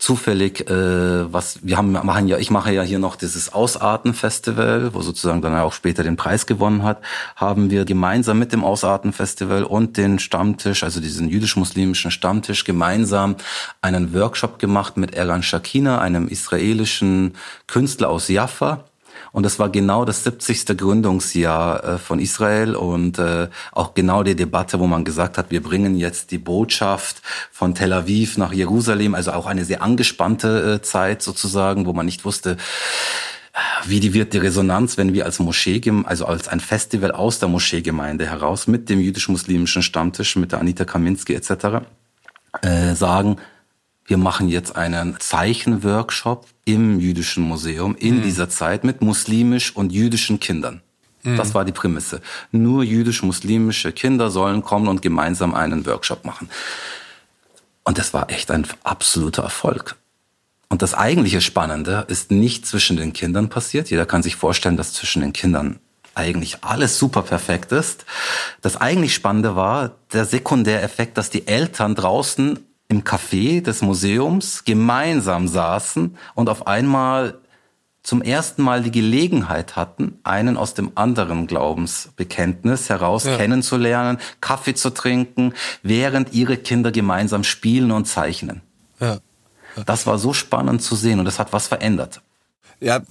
[0.00, 5.02] zufällig, äh, was wir haben machen ja, ich mache ja hier noch dieses Ausarten-Festival, wo
[5.02, 7.02] sozusagen dann auch später den Preis gewonnen hat,
[7.36, 13.36] haben wir gemeinsam mit dem Ausarten-Festival und den Stammtisch, also diesen jüdisch-muslimischen Stammtisch, gemeinsam
[13.82, 17.34] einen Workshop gemacht mit Eran Shakina, einem israelischen
[17.66, 18.84] Künstler aus Jaffa
[19.32, 20.76] und das war genau das 70.
[20.76, 25.62] Gründungsjahr äh, von Israel und äh, auch genau die Debatte, wo man gesagt hat, wir
[25.62, 30.82] bringen jetzt die Botschaft von Tel Aviv nach Jerusalem, also auch eine sehr angespannte äh,
[30.82, 32.56] Zeit sozusagen, wo man nicht wusste,
[33.84, 37.48] wie die wird die Resonanz, wenn wir als Moschee, also als ein Festival aus der
[37.48, 41.84] Moscheegemeinde heraus mit dem jüdisch-muslimischen Stammtisch, mit der Anita Kaminski etc.
[42.62, 43.36] Äh, sagen,
[44.04, 48.22] wir machen jetzt einen Zeichenworkshop im jüdischen Museum in mhm.
[48.22, 50.82] dieser Zeit mit muslimisch und jüdischen Kindern.
[51.22, 51.36] Mhm.
[51.36, 52.20] Das war die Prämisse.
[52.52, 56.48] Nur jüdisch-muslimische Kinder sollen kommen und gemeinsam einen Workshop machen.
[57.84, 59.96] Und das war echt ein absoluter Erfolg.
[60.68, 63.90] Und das eigentliche Spannende ist nicht zwischen den Kindern passiert.
[63.90, 65.80] Jeder kann sich vorstellen, dass zwischen den Kindern
[66.14, 68.04] eigentlich alles super perfekt ist.
[68.60, 72.58] Das eigentlich Spannende war der Sekundäreffekt, dass die Eltern draußen
[72.90, 77.38] im Café des Museums gemeinsam saßen und auf einmal
[78.02, 83.36] zum ersten Mal die Gelegenheit hatten, einen aus dem anderen Glaubensbekenntnis heraus ja.
[83.36, 88.62] kennenzulernen, Kaffee zu trinken, während ihre Kinder gemeinsam spielen und zeichnen.
[88.98, 89.18] Ja.
[89.76, 89.84] Ja.
[89.84, 92.22] Das war so spannend zu sehen und das hat was verändert.
[92.80, 93.02] Ja,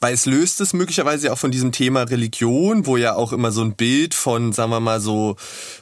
[0.00, 3.62] weil es löst es möglicherweise auch von diesem Thema Religion, wo ja auch immer so
[3.62, 5.34] ein Bild von, sagen wir mal, so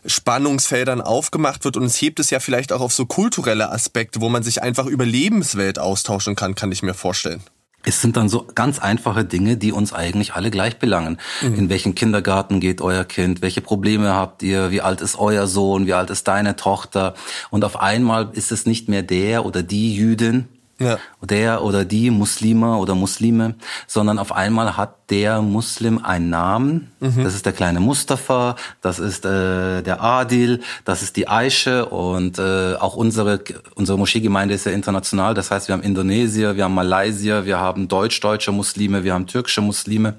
[0.06, 4.30] Spannungsfeldern aufgemacht wird und es hebt es ja vielleicht auch auf so kulturelle Aspekte, wo
[4.30, 7.42] man sich einfach über Lebenswelt austauschen kann, kann ich mir vorstellen.
[7.86, 11.18] Es sind dann so ganz einfache Dinge, die uns eigentlich alle gleich belangen.
[11.42, 11.54] Mhm.
[11.54, 13.42] In welchen Kindergarten geht euer Kind?
[13.42, 14.70] Welche Probleme habt ihr?
[14.70, 15.86] Wie alt ist euer Sohn?
[15.86, 17.14] Wie alt ist deine Tochter?
[17.50, 20.48] Und auf einmal ist es nicht mehr der oder die Jüdin,
[20.78, 20.98] ja.
[21.22, 23.54] der oder die Muslime oder Muslime,
[23.86, 26.92] sondern auf einmal hat der Muslim einen Namen.
[27.00, 27.24] Mhm.
[27.24, 32.38] Das ist der kleine Mustafa, das ist äh, der Adil, das ist die Aische und
[32.38, 33.40] äh, auch unsere
[33.74, 35.34] unsere Moscheegemeinde ist ja international.
[35.34, 39.60] Das heißt, wir haben Indonesier, wir haben Malaysier, wir haben deutsch-deutsche Muslime, wir haben türkische
[39.60, 40.14] Muslime.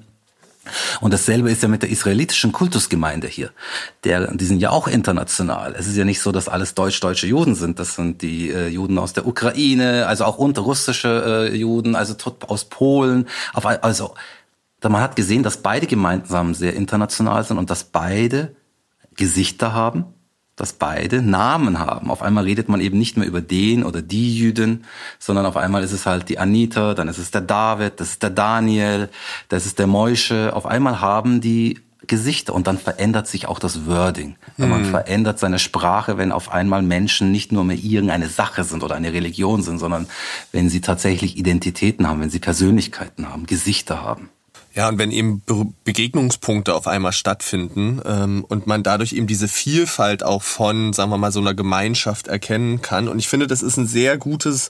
[1.00, 3.50] Und dasselbe ist ja mit der israelitischen Kultusgemeinde hier.
[4.04, 5.74] Der, die sind ja auch international.
[5.78, 7.78] Es ist ja nicht so, dass alles deutsch-deutsche Juden sind.
[7.78, 12.14] Das sind die äh, Juden aus der Ukraine, also auch unterrussische äh, Juden, also
[12.46, 13.28] aus Polen.
[13.52, 14.14] Auf, also
[14.82, 18.54] man hat gesehen, dass beide gemeinsam sehr international sind und dass beide
[19.16, 20.15] Gesichter haben
[20.56, 22.10] dass beide Namen haben.
[22.10, 24.84] Auf einmal redet man eben nicht mehr über den oder die Jüdin,
[25.18, 28.22] sondern auf einmal ist es halt die Anita, dann ist es der David, das ist
[28.22, 29.10] der Daniel,
[29.48, 30.56] das ist der Moische.
[30.56, 34.36] Auf einmal haben die Gesichter und dann verändert sich auch das Wording.
[34.56, 34.68] Mhm.
[34.68, 38.94] Man verändert seine Sprache, wenn auf einmal Menschen nicht nur mehr irgendeine Sache sind oder
[38.94, 40.06] eine Religion sind, sondern
[40.52, 44.30] wenn sie tatsächlich Identitäten haben, wenn sie Persönlichkeiten haben, Gesichter haben.
[44.76, 49.48] Ja, und wenn eben Be Begegnungspunkte auf einmal stattfinden ähm, und man dadurch eben diese
[49.48, 53.08] Vielfalt auch von, sagen wir mal, so einer Gemeinschaft erkennen kann.
[53.08, 54.68] Und ich finde, das ist ein sehr gutes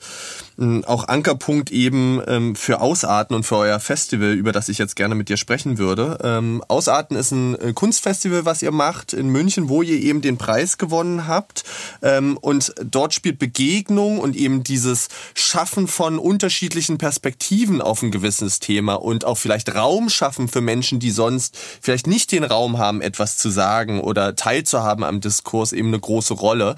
[0.86, 5.14] auch Ankerpunkt eben ähm, für Ausarten und für euer Festival, über das ich jetzt gerne
[5.14, 6.18] mit dir sprechen würde.
[6.22, 10.38] Ähm, Ausarten ist ein äh, Kunstfestival, was ihr macht in München, wo ihr eben den
[10.38, 11.64] Preis gewonnen habt.
[12.02, 18.58] Ähm, und dort spielt Begegnung und eben dieses Schaffen von unterschiedlichen Perspektiven auf ein gewisses
[18.58, 23.02] Thema und auch vielleicht Raum schaffen für Menschen, die sonst vielleicht nicht den Raum haben,
[23.02, 26.76] etwas zu sagen oder teilzuhaben am Diskurs eben eine große Rolle.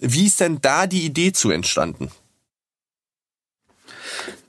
[0.00, 2.10] Wie ist denn da die Idee zu entstanden?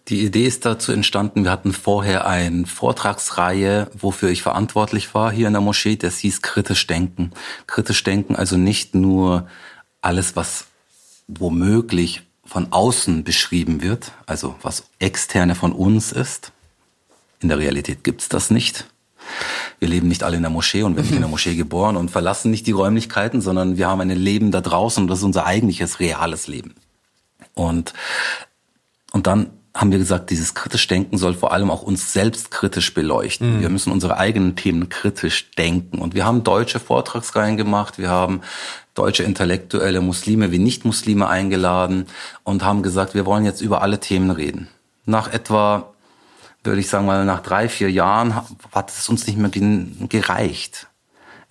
[0.09, 5.47] Die Idee ist dazu entstanden, wir hatten vorher eine Vortragsreihe, wofür ich verantwortlich war hier
[5.47, 7.31] in der Moschee, das hieß kritisch denken.
[7.67, 9.47] Kritisch denken, also nicht nur
[10.01, 10.65] alles, was
[11.27, 16.51] womöglich von außen beschrieben wird, also was externe von uns ist.
[17.39, 18.85] In der Realität gibt's das nicht.
[19.79, 22.11] Wir leben nicht alle in der Moschee und werden nicht in der Moschee geboren und
[22.11, 25.45] verlassen nicht die Räumlichkeiten, sondern wir haben ein Leben da draußen und das ist unser
[25.45, 26.75] eigentliches, reales Leben.
[27.53, 27.93] Und,
[29.13, 32.93] und dann haben wir gesagt, dieses kritisch Denken soll vor allem auch uns selbst kritisch
[32.93, 33.57] beleuchten.
[33.57, 33.61] Mhm.
[33.61, 35.97] Wir müssen unsere eigenen Themen kritisch denken.
[35.97, 38.41] Und wir haben deutsche Vortragsreihen gemacht, wir haben
[38.93, 42.05] deutsche intellektuelle Muslime wie Nicht-Muslime eingeladen
[42.43, 44.67] und haben gesagt, wir wollen jetzt über alle Themen reden.
[45.05, 45.93] Nach etwa,
[46.63, 48.35] würde ich sagen mal, nach drei, vier Jahren
[48.71, 49.49] hat es uns nicht mehr
[50.07, 50.87] gereicht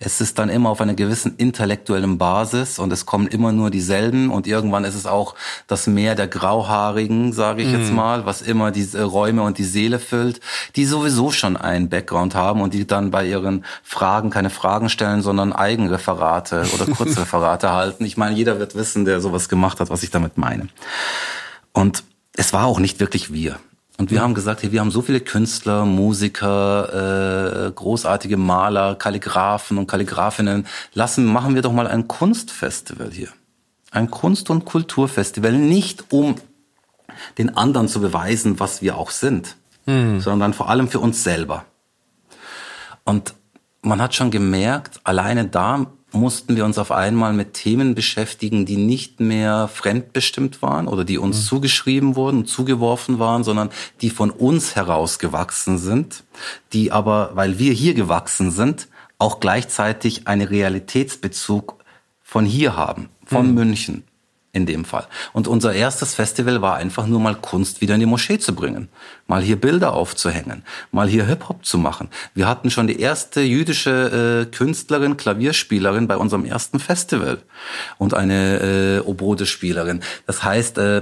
[0.05, 4.31] es ist dann immer auf einer gewissen intellektuellen Basis und es kommen immer nur dieselben
[4.31, 5.35] und irgendwann ist es auch
[5.67, 7.79] das Meer der Grauhaarigen, sage ich mhm.
[7.79, 10.41] jetzt mal, was immer diese Räume und die Seele füllt,
[10.75, 15.21] die sowieso schon einen Background haben und die dann bei ihren Fragen keine Fragen stellen,
[15.21, 18.03] sondern Eigenreferate oder Kurzreferate halten.
[18.03, 20.67] Ich meine, jeder wird wissen, der sowas gemacht hat, was ich damit meine.
[21.71, 22.03] Und
[22.35, 23.57] es war auch nicht wirklich wir.
[23.97, 29.77] Und wir haben gesagt, hey, wir haben so viele Künstler, Musiker, äh, großartige Maler, Kalligraphen
[29.77, 30.65] und Kalligraphinnen.
[30.93, 33.29] Lassen, machen wir doch mal ein Kunstfestival hier.
[33.91, 36.35] Ein Kunst- und Kulturfestival, nicht um
[37.37, 40.19] den anderen zu beweisen, was wir auch sind, hm.
[40.19, 41.65] sondern vor allem für uns selber.
[43.03, 43.35] Und
[43.83, 48.77] man hat schon gemerkt, alleine da mussten wir uns auf einmal mit Themen beschäftigen, die
[48.77, 51.45] nicht mehr fremdbestimmt waren oder die uns mhm.
[51.45, 53.69] zugeschrieben wurden, zugeworfen waren, sondern
[54.01, 56.23] die von uns herausgewachsen sind,
[56.71, 58.87] die aber, weil wir hier gewachsen sind,
[59.17, 61.83] auch gleichzeitig einen Realitätsbezug
[62.21, 63.53] von hier haben, von mhm.
[63.53, 64.03] München
[64.53, 65.07] in dem Fall.
[65.33, 68.87] Und unser erstes Festival war einfach nur mal Kunst wieder in die Moschee zu bringen,
[69.25, 72.09] mal hier Bilder aufzuhängen, mal hier Hip-Hop zu machen.
[72.35, 77.39] Wir hatten schon die erste jüdische äh, Künstlerin, Klavierspielerin bei unserem ersten Festival
[77.97, 80.03] und eine äh, Obodespielerin.
[80.27, 81.01] Das heißt, äh,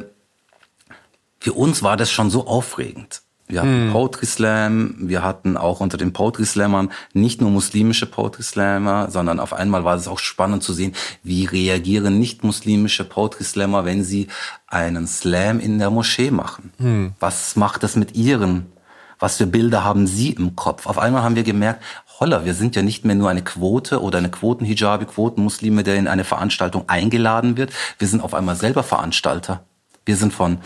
[1.40, 3.22] für uns war das schon so aufregend.
[3.52, 3.92] Wir hatten hm.
[3.92, 9.40] Poetry Slam, wir hatten auch unter den Poetry Slammern nicht nur muslimische Poetry Slammer, sondern
[9.40, 14.04] auf einmal war es auch spannend zu sehen, wie reagieren nicht muslimische Poetry Slammer, wenn
[14.04, 14.28] sie
[14.68, 16.72] einen Slam in der Moschee machen.
[16.78, 17.14] Hm.
[17.20, 18.72] Was macht das mit ihren?
[19.20, 20.88] Was für Bilder haben sie im Kopf?
[20.88, 21.84] Auf einmal haben wir gemerkt,
[22.20, 26.08] holla, wir sind ja nicht mehr nur eine Quote oder eine Quotenhijabi, Quotenmuslime, der in
[26.08, 27.72] eine Veranstaltung eingeladen wird.
[28.00, 29.66] Wir sind auf einmal selber Veranstalter.
[30.06, 30.60] Wir sind von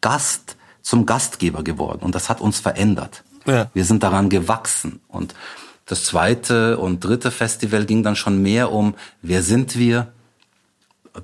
[0.00, 0.56] Gast
[0.86, 3.24] zum Gastgeber geworden und das hat uns verändert.
[3.44, 3.68] Ja.
[3.74, 5.34] Wir sind daran gewachsen und
[5.84, 10.12] das zweite und dritte Festival ging dann schon mehr um, wer sind wir?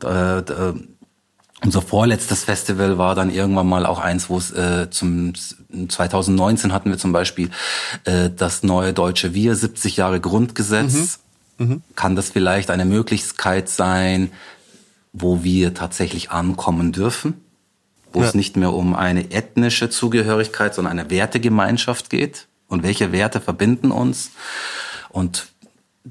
[0.02, 0.74] Äh, äh,
[1.64, 6.90] unser vorletztes Festival war dann irgendwann mal auch eins, wo es äh, zum 2019 hatten
[6.90, 7.50] wir zum Beispiel
[8.04, 11.20] äh, das neue deutsche Wir, 70 Jahre Grundgesetz.
[11.58, 11.66] Mhm.
[11.66, 11.82] Mhm.
[11.94, 14.32] Kann das vielleicht eine Möglichkeit sein,
[15.12, 17.34] wo wir tatsächlich ankommen dürfen?
[18.12, 18.26] Wo ja.
[18.26, 22.46] es nicht mehr um eine ethnische Zugehörigkeit, sondern eine Wertegemeinschaft geht.
[22.68, 24.30] Und welche Werte verbinden uns?
[25.10, 25.48] Und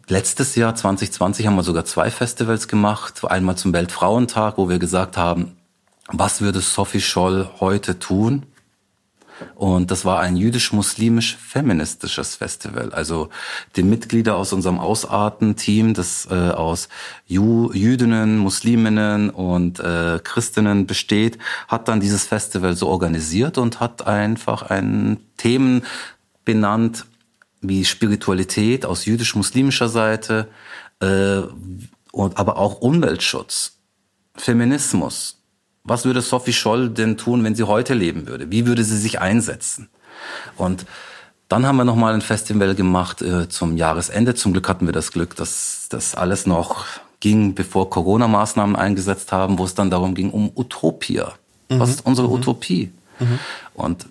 [0.07, 3.23] letztes Jahr, 2020, haben wir sogar zwei Festivals gemacht.
[3.25, 5.57] Einmal zum Weltfrauentag, wo wir gesagt haben,
[6.07, 8.45] was würde Sophie Scholl heute tun?
[9.55, 12.93] Und das war ein jüdisch-muslimisch-feministisches Festival.
[12.93, 13.29] Also
[13.75, 16.89] die Mitglieder aus unserem Ausarten-Team, das äh, aus
[17.27, 21.37] Ju Jüdinnen, Musliminnen und äh, Christinnen besteht,
[21.67, 25.83] hat dann dieses Festival so organisiert und hat einfach ein Themen
[26.45, 27.05] benannt,
[27.61, 30.47] wie Spiritualität aus jüdisch-muslimischer Seite,
[30.99, 31.41] äh,
[32.11, 33.77] und aber auch Umweltschutz,
[34.35, 35.40] Feminismus,
[35.83, 38.51] was würde Sophie Scholl denn tun, wenn sie heute leben würde?
[38.51, 39.89] Wie würde sie sich einsetzen?
[40.57, 40.85] Und
[41.47, 44.35] dann haben wir nochmal ein Festival gemacht äh, zum Jahresende.
[44.35, 46.85] Zum Glück hatten wir das Glück, dass das alles noch
[47.19, 51.33] ging, bevor Corona-Maßnahmen eingesetzt haben, wo es dann darum ging, um Utopia.
[51.69, 51.79] Mhm.
[51.79, 52.33] Was ist unsere mhm.
[52.35, 52.91] Utopie?
[53.19, 53.39] Mhm.
[53.73, 54.05] Und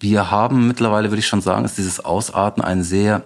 [0.00, 3.22] wir haben mittlerweile, würde ich schon sagen, ist dieses Ausarten ein sehr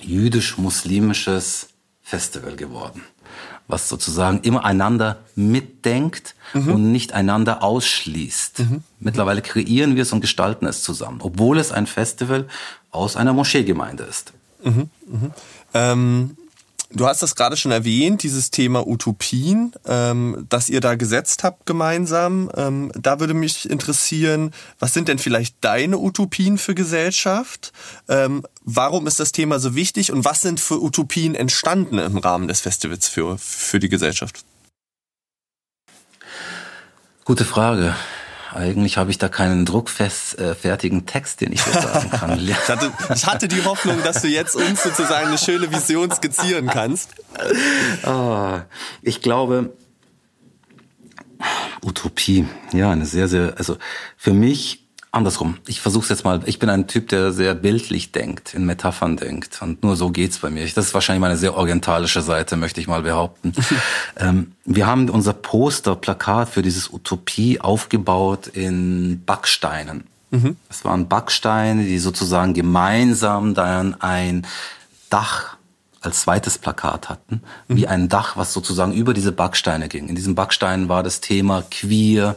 [0.00, 1.68] jüdisch-muslimisches
[2.02, 3.02] Festival geworden
[3.72, 6.74] was sozusagen immer einander mitdenkt mhm.
[6.74, 8.60] und nicht einander ausschließt.
[8.60, 8.82] Mhm.
[9.00, 12.46] Mittlerweile kreieren wir es und gestalten es zusammen, obwohl es ein Festival
[12.90, 14.32] aus einer Moscheegemeinde ist.
[14.62, 14.90] Mhm.
[15.06, 15.30] mhm.
[15.74, 16.36] Ähm,
[16.94, 21.64] Du hast das gerade schon erwähnt, dieses Thema Utopien, ähm, das ihr da gesetzt habt
[21.64, 22.50] gemeinsam.
[22.54, 27.72] Ähm, da würde mich interessieren, was sind denn vielleicht deine Utopien für Gesellschaft?
[28.08, 32.46] Ähm, warum ist das Thema so wichtig und was sind für Utopien entstanden im Rahmen
[32.46, 34.44] des Festivals für, für die Gesellschaft?
[37.24, 37.94] Gute Frage.
[38.54, 42.38] Eigentlich habe ich da keinen druckfertigen äh, Text, den ich so sagen kann.
[42.46, 46.66] ich, hatte, ich hatte die Hoffnung, dass du jetzt uns sozusagen eine schöne Vision skizzieren
[46.66, 47.10] kannst.
[48.04, 48.58] Oh,
[49.00, 49.72] ich glaube,
[51.82, 53.78] Utopie, ja, eine sehr, sehr, also
[54.16, 54.81] für mich
[55.12, 55.58] andersrum.
[55.66, 56.40] Ich versuche es jetzt mal.
[56.46, 59.60] Ich bin ein Typ, der sehr bildlich denkt, in Metaphern denkt.
[59.62, 60.64] Und nur so geht's bei mir.
[60.64, 63.52] Das ist wahrscheinlich meine sehr orientalische Seite, möchte ich mal behaupten.
[64.16, 70.04] ähm, wir haben unser Poster, Plakat für dieses Utopie aufgebaut in Backsteinen.
[70.30, 70.56] Mhm.
[70.70, 74.46] Es waren Backsteine, die sozusagen gemeinsam dann ein
[75.10, 75.56] Dach
[76.00, 77.76] als zweites Plakat hatten, mhm.
[77.76, 80.08] wie ein Dach, was sozusagen über diese Backsteine ging.
[80.08, 82.36] In diesen Backsteinen war das Thema queer,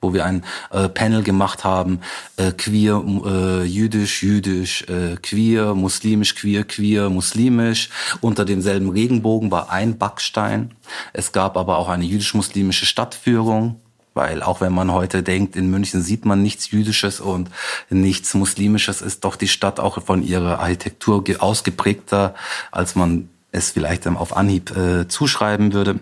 [0.00, 2.00] wo wir ein äh, Panel gemacht haben,
[2.36, 7.90] äh, queer, äh, jüdisch, jüdisch, äh, queer, muslimisch, queer, queer, muslimisch.
[8.20, 10.74] Unter demselben Regenbogen war ein Backstein.
[11.12, 13.80] Es gab aber auch eine jüdisch-muslimische Stadtführung,
[14.14, 17.50] weil auch wenn man heute denkt, in München sieht man nichts Jüdisches und
[17.90, 22.34] nichts Muslimisches, ist doch die Stadt auch von ihrer Architektur ausgeprägter,
[22.70, 26.00] als man es vielleicht auf Anhieb äh, zuschreiben würde.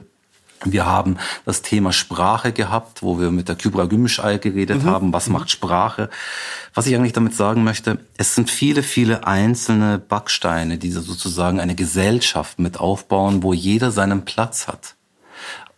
[0.64, 4.90] Wir haben das Thema Sprache gehabt, wo wir mit der Kybra Gümüşay geredet mhm.
[4.90, 5.12] haben.
[5.12, 5.34] Was mhm.
[5.34, 6.10] macht Sprache?
[6.74, 11.74] Was ich eigentlich damit sagen möchte, es sind viele, viele einzelne Backsteine, die sozusagen eine
[11.74, 14.94] Gesellschaft mit aufbauen, wo jeder seinen Platz hat.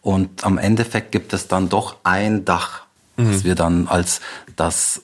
[0.02, 2.82] Und am Endeffekt gibt es dann doch ein Dach,
[3.16, 3.32] mhm.
[3.32, 4.20] das wir dann als
[4.54, 5.02] das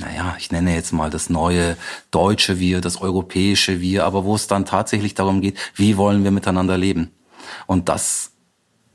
[0.00, 1.76] naja, ich nenne jetzt mal das neue
[2.10, 6.30] deutsche Wir, das europäische Wir, aber wo es dann tatsächlich darum geht, wie wollen wir
[6.30, 7.10] miteinander leben?
[7.66, 8.29] Und das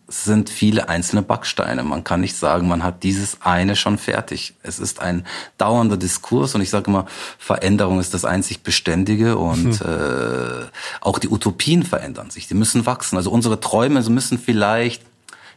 [0.08, 1.84] sind viele einzelne Backsteine.
[1.84, 4.54] Man kann nicht sagen, man hat dieses eine schon fertig.
[4.62, 5.26] Es ist ein
[5.58, 7.06] dauernder Diskurs und ich sage immer,
[7.40, 9.88] Veränderung ist das einzig Beständige und hm.
[9.88, 10.66] äh,
[11.02, 12.48] auch die Utopien verändern sich.
[12.48, 13.18] Die müssen wachsen.
[13.18, 15.02] Also unsere Träume müssen vielleicht,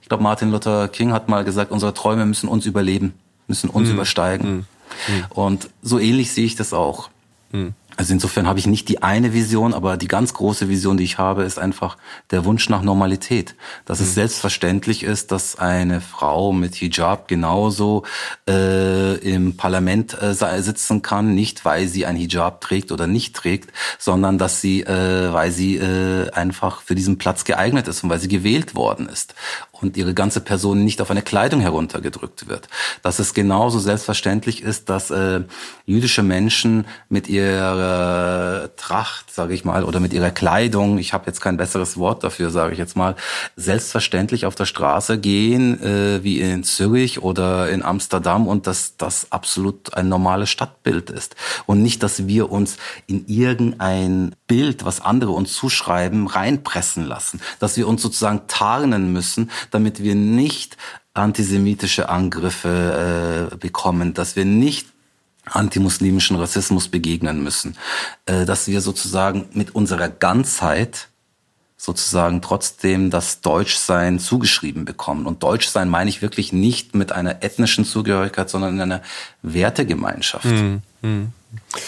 [0.01, 3.13] ich glaube Martin Luther King hat mal gesagt, unsere Träume müssen uns überleben,
[3.49, 3.95] müssen uns hm.
[3.97, 4.47] übersteigen.
[4.47, 4.65] Hm.
[5.07, 5.25] hm.
[5.31, 7.11] Und so ähnlich sehe ich das auch.
[7.99, 11.19] Also insofern habe ich nicht die eine Vision, aber die ganz große Vision, die ich
[11.19, 11.97] habe, ist einfach
[12.31, 13.57] der Wunsch nach Normalität.
[13.87, 14.05] Dass mhm.
[14.05, 18.05] es selbstverständlich ist, dass eine Frau mit Hijab genauso
[18.49, 20.33] äh, im Parlament äh,
[20.63, 25.33] sitzen kann, nicht weil sie ein Hijab trägt oder nicht trägt, sondern dass sie, äh,
[25.33, 29.35] weil sie äh, einfach für diesen Platz geeignet ist und weil sie gewählt worden ist
[29.81, 32.69] und ihre ganze Person nicht auf eine Kleidung heruntergedrückt wird.
[33.03, 35.43] Dass es genauso selbstverständlich ist, dass äh,
[35.87, 41.41] jüdische Menschen mit ihrer Tracht, sage ich mal, oder mit ihrer Kleidung, ich habe jetzt
[41.41, 43.15] kein besseres Wort dafür, sage ich jetzt mal,
[43.57, 49.31] selbstverständlich auf der Straße gehen, äh, wie in Zürich oder in Amsterdam und dass das
[49.31, 51.37] absolut ein normales Stadtbild ist.
[51.67, 52.77] Und nicht, dass wir uns
[53.07, 57.41] in irgendein Bild, was andere uns zuschreiben, reinpressen lassen.
[57.61, 60.77] Dass wir uns sozusagen tarnen müssen, damit wir nicht
[61.15, 64.89] antisemitische Angriffe äh, bekommen, dass wir nicht
[65.45, 67.77] antimuslimischen Rassismus begegnen müssen,
[68.27, 71.09] äh, dass wir sozusagen mit unserer Ganzheit
[71.77, 75.27] sozusagen trotzdem das Deutschsein zugeschrieben bekommen.
[75.27, 79.03] Und Deutschsein meine ich wirklich nicht mit einer ethnischen Zugehörigkeit, sondern in einer
[79.43, 80.45] Wertegemeinschaft.
[81.03, 81.33] Mhm.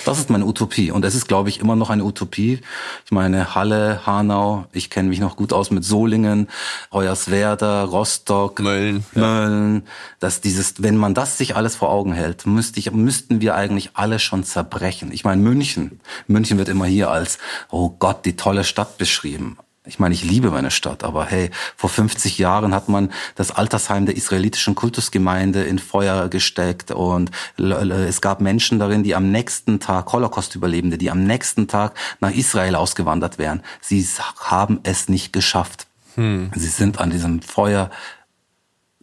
[0.04, 0.90] Das ist meine Utopie.
[0.90, 2.60] Und es ist, glaube ich, immer noch eine Utopie.
[3.04, 6.48] Ich meine, Halle, Hanau, ich kenne mich noch gut aus mit Solingen,
[6.92, 9.04] Hoyerswerda, Rostock, Mölln.
[9.12, 9.82] Mölln.
[9.84, 9.92] Ja.
[10.18, 13.90] Dass dieses, wenn man das sich alles vor Augen hält, müsste ich, müssten wir eigentlich
[13.94, 15.12] alle schon zerbrechen.
[15.12, 16.00] Ich meine, München.
[16.26, 17.38] München wird immer hier als,
[17.70, 19.58] oh Gott, die tolle Stadt beschrieben.
[19.90, 24.06] Ich meine, ich liebe meine Stadt, aber hey, vor 50 Jahren hat man das Altersheim
[24.06, 30.12] der israelitischen Kultusgemeinde in Feuer gesteckt und es gab Menschen darin, die am nächsten Tag,
[30.12, 33.64] Holocaust-Überlebende, die am nächsten Tag nach Israel ausgewandert wären.
[33.80, 34.06] Sie
[34.38, 35.88] haben es nicht geschafft.
[36.14, 36.52] Hm.
[36.54, 37.90] Sie sind an diesem Feuer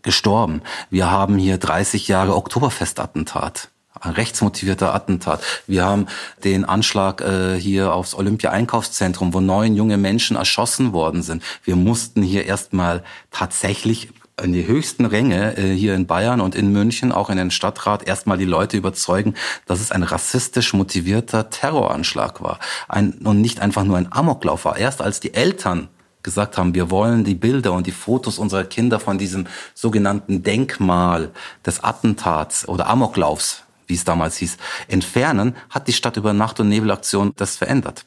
[0.03, 0.61] gestorben.
[0.89, 3.71] Wir haben hier 30 Jahre Oktoberfestattentat
[4.01, 5.41] ein rechtsmotivierter Attentat.
[5.67, 6.07] Wir haben
[6.43, 11.43] den Anschlag äh, hier aufs Olympia-Einkaufszentrum, wo neun junge Menschen erschossen worden sind.
[11.63, 14.09] Wir mussten hier erstmal tatsächlich
[14.41, 18.07] in die höchsten Ränge äh, hier in Bayern und in München, auch in den Stadtrat,
[18.07, 19.33] erstmal die Leute überzeugen,
[19.65, 22.59] dass es ein rassistisch motivierter Terroranschlag war.
[22.87, 24.77] Ein, und nicht einfach nur ein Amoklauf war.
[24.77, 25.89] Erst als die Eltern
[26.21, 31.31] gesagt haben, wir wollen die Bilder und die Fotos unserer Kinder von diesem sogenannten Denkmal
[31.65, 34.57] des Attentats oder Amoklaufs wie es damals hieß,
[34.87, 38.05] entfernen, hat die Stadt über Nacht- und Nebelaktion das verändert.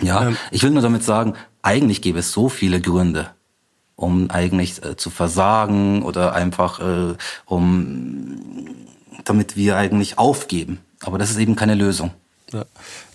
[0.00, 0.36] Ja, ähm.
[0.50, 3.30] ich will nur damit sagen, eigentlich gäbe es so viele Gründe,
[3.96, 7.14] um eigentlich äh, zu versagen oder einfach äh,
[7.46, 8.38] um
[9.24, 10.80] damit wir eigentlich aufgeben.
[11.02, 12.10] Aber das ist eben keine Lösung.
[12.52, 12.64] Ja.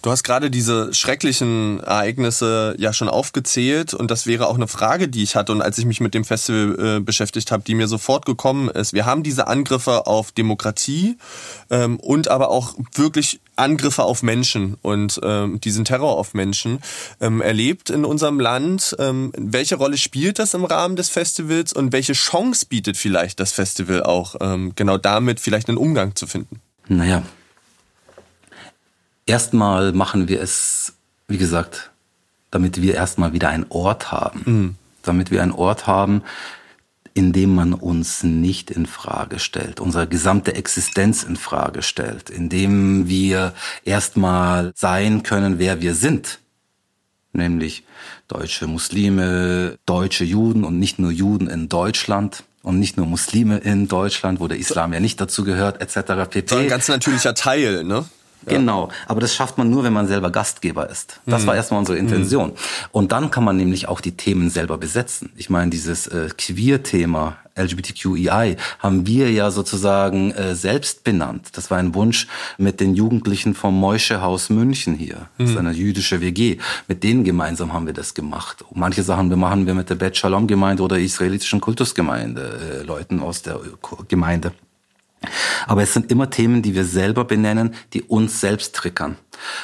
[0.01, 5.07] Du hast gerade diese schrecklichen Ereignisse ja schon aufgezählt und das wäre auch eine Frage,
[5.07, 7.87] die ich hatte und als ich mich mit dem Festival äh, beschäftigt habe, die mir
[7.87, 8.93] sofort gekommen ist.
[8.93, 11.17] Wir haben diese Angriffe auf Demokratie
[11.69, 16.79] ähm, und aber auch wirklich Angriffe auf Menschen und ähm, diesen Terror auf Menschen
[17.19, 18.95] ähm, erlebt in unserem Land.
[18.99, 23.51] Ähm, welche Rolle spielt das im Rahmen des Festivals und welche Chance bietet vielleicht das
[23.51, 26.61] Festival auch, ähm, genau damit vielleicht einen Umgang zu finden?
[26.87, 27.23] Naja,
[29.27, 30.93] erstmal machen wir es,
[31.27, 31.91] wie gesagt,
[32.49, 34.41] damit wir erstmal wieder einen Ort haben.
[34.45, 34.75] Mhm.
[35.03, 36.23] Damit wir einen Ort haben,
[37.13, 43.53] indem man uns nicht in Frage stellt, unsere gesamte Existenz in Frage stellt, indem wir
[43.85, 46.39] erstmal sein können, wer wir sind,
[47.33, 47.83] nämlich
[48.27, 53.87] deutsche Muslime, deutsche Juden und nicht nur Juden in Deutschland und nicht nur Muslime in
[53.87, 56.29] Deutschland, wo der Islam ja nicht dazu gehört, etc.
[56.29, 56.55] pp.
[56.55, 58.05] ein ganz natürlicher Teil, ne?
[58.47, 61.19] Genau, aber das schafft man nur, wenn man selber Gastgeber ist.
[61.25, 61.47] Das mhm.
[61.47, 62.49] war erstmal unsere Intention.
[62.49, 62.55] Mhm.
[62.91, 65.31] Und dann kann man nämlich auch die Themen selber besetzen.
[65.35, 71.49] Ich meine, dieses äh, Queer-Thema, LGBTQEI, haben wir ja sozusagen äh, selbst benannt.
[71.53, 72.27] Das war ein Wunsch
[72.57, 75.29] mit den Jugendlichen vom Moische-Haus München hier.
[75.37, 75.67] Das ist mhm.
[75.67, 76.57] eine jüdische WG.
[76.87, 78.63] Mit denen gemeinsam haben wir das gemacht.
[78.73, 83.59] manche Sachen machen wir mit der Bet Shalom-Gemeinde oder israelitischen Kultusgemeinde, äh, Leuten aus der
[84.07, 84.51] Gemeinde.
[85.65, 89.17] Aber es sind immer Themen, die wir selber benennen, die uns selbst triggern.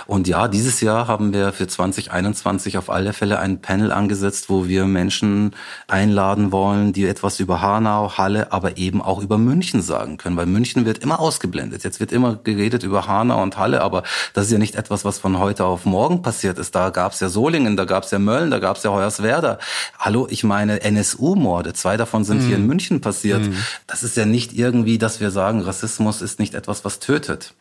[0.05, 4.67] Und ja, dieses Jahr haben wir für 2021 auf alle Fälle ein Panel angesetzt, wo
[4.67, 5.55] wir Menschen
[5.87, 10.45] einladen wollen, die etwas über Hanau, Halle, aber eben auch über München sagen können, weil
[10.45, 11.83] München wird immer ausgeblendet.
[11.83, 14.03] Jetzt wird immer geredet über Hanau und Halle, aber
[14.33, 16.75] das ist ja nicht etwas, was von heute auf morgen passiert ist.
[16.75, 19.59] Da gab es ja Solingen, da gab es ja Mölln, da gab es ja Hoyerswerda.
[19.99, 22.47] Hallo, ich meine NSU-Morde, zwei davon sind mhm.
[22.47, 23.41] hier in München passiert.
[23.41, 23.57] Mhm.
[23.87, 27.53] Das ist ja nicht irgendwie, dass wir sagen, Rassismus ist nicht etwas, was tötet.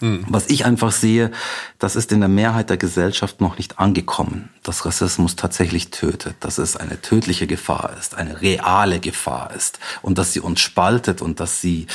[0.00, 1.30] Was ich einfach sehe,
[1.78, 6.58] das ist in der Mehrheit der Gesellschaft noch nicht angekommen, dass Rassismus tatsächlich tötet, dass
[6.58, 11.38] es eine tödliche Gefahr ist, eine reale Gefahr ist und dass sie uns spaltet und
[11.38, 11.86] dass sie,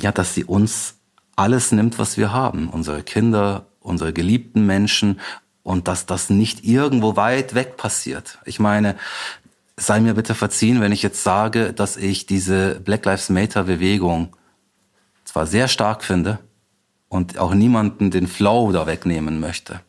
[0.00, 0.94] ja, dass sie uns
[1.34, 5.20] alles nimmt, was wir haben, unsere Kinder, unsere geliebten Menschen
[5.64, 8.38] und dass das nicht irgendwo weit weg passiert.
[8.44, 8.94] Ich meine,
[9.76, 14.36] sei mir bitte verziehen, wenn ich jetzt sage, dass ich diese Black Lives Matter Bewegung
[15.24, 16.38] zwar sehr stark finde,
[17.10, 19.80] und auch niemanden den Flow da wegnehmen möchte.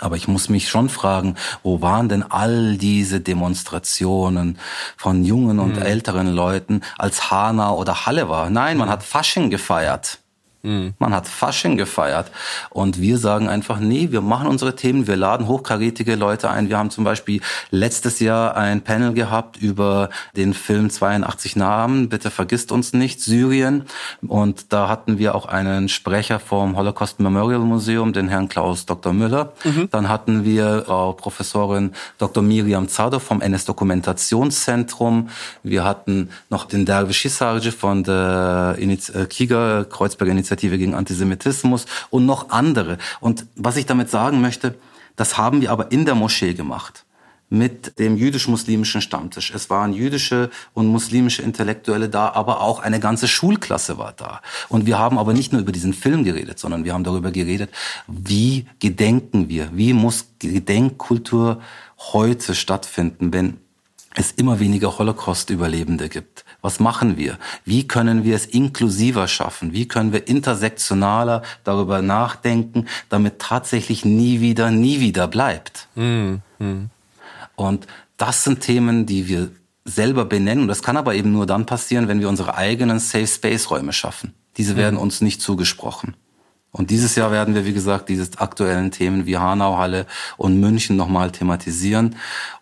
[0.00, 4.58] Aber ich muss mich schon fragen, wo waren denn all diese Demonstrationen
[4.96, 5.82] von jungen und mhm.
[5.82, 8.50] älteren Leuten, als Hanau oder Halle war?
[8.50, 10.18] Nein, man hat Fasching gefeiert.
[10.66, 10.94] Mhm.
[10.98, 12.32] Man hat Fasching gefeiert.
[12.70, 16.68] Und wir sagen einfach, nee, wir machen unsere Themen, wir laden hochkarätige Leute ein.
[16.68, 17.40] Wir haben zum Beispiel
[17.70, 23.84] letztes Jahr ein Panel gehabt über den Film 82 Namen, bitte vergisst uns nicht, Syrien.
[24.26, 29.12] Und da hatten wir auch einen Sprecher vom Holocaust Memorial Museum, den Herrn Klaus Dr.
[29.12, 29.52] Müller.
[29.62, 29.88] Mhm.
[29.92, 32.42] Dann hatten wir Frau Professorin Dr.
[32.42, 35.28] Miriam Zado vom NS-Dokumentationszentrum.
[35.62, 41.86] Wir hatten noch den Dervish Hisarji von der äh, Kiga Kreuzberger Initiative Initiative gegen Antisemitismus
[42.10, 42.98] und noch andere.
[43.20, 44.74] Und was ich damit sagen möchte,
[45.16, 47.04] das haben wir aber in der Moschee gemacht
[47.48, 49.52] mit dem jüdisch-muslimischen Stammtisch.
[49.54, 54.40] Es waren jüdische und muslimische Intellektuelle da, aber auch eine ganze Schulklasse war da.
[54.68, 57.70] Und wir haben aber nicht nur über diesen Film geredet, sondern wir haben darüber geredet,
[58.08, 61.60] wie gedenken wir, wie muss Gedenkkultur
[61.98, 63.58] heute stattfinden, wenn
[64.16, 66.45] es immer weniger Holocaust-Überlebende gibt.
[66.62, 67.38] Was machen wir?
[67.64, 69.72] Wie können wir es inklusiver schaffen?
[69.72, 75.88] Wie können wir intersektionaler darüber nachdenken, damit tatsächlich nie wieder, nie wieder bleibt?
[75.94, 76.40] Mhm.
[77.54, 77.86] Und
[78.16, 79.50] das sind Themen, die wir
[79.84, 80.62] selber benennen.
[80.62, 83.92] Und das kann aber eben nur dann passieren, wenn wir unsere eigenen Safe Space Räume
[83.92, 84.34] schaffen.
[84.56, 84.78] Diese mhm.
[84.78, 86.16] werden uns nicht zugesprochen.
[86.72, 90.96] Und dieses Jahr werden wir, wie gesagt, diese aktuellen Themen wie Hanau, Halle und München
[90.96, 92.16] nochmal thematisieren.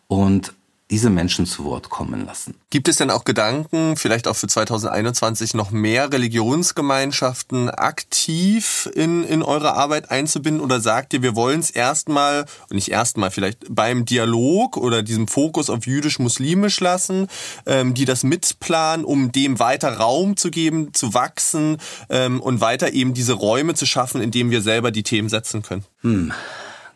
[0.07, 0.53] Und
[0.95, 2.55] diese Menschen zu Wort kommen lassen.
[2.71, 9.43] Gibt es denn auch Gedanken, vielleicht auch für 2021 noch mehr Religionsgemeinschaften aktiv in, in
[9.43, 10.63] eure Arbeit einzubinden?
[10.63, 15.27] Oder sagt ihr, wir wollen es erstmal, und nicht erstmal, vielleicht beim Dialog oder diesem
[15.27, 17.27] Fokus auf jüdisch-muslimisch lassen,
[17.67, 21.79] ähm, die das mitplanen, um dem weiter Raum zu geben, zu wachsen
[22.09, 25.63] ähm, und weiter eben diese Räume zu schaffen, in denen wir selber die Themen setzen
[25.63, 25.85] können?
[26.03, 26.33] Hm.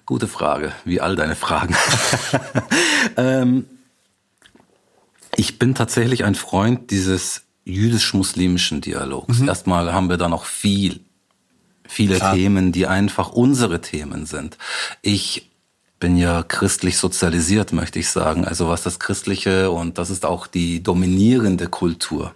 [0.07, 1.77] Gute Frage, wie all deine Fragen.
[3.17, 3.67] ähm,
[5.39, 9.39] ich bin tatsächlich ein Freund dieses jüdisch-muslimischen Dialogs.
[9.39, 9.49] Mhm.
[9.49, 10.99] Erstmal haben wir da noch viel,
[11.87, 12.35] viele Klar.
[12.35, 14.59] Themen, die einfach unsere Themen sind.
[15.01, 15.49] Ich
[16.01, 18.45] bin ja christlich sozialisiert, möchte ich sagen.
[18.45, 22.35] Also was das Christliche und das ist auch die dominierende Kultur.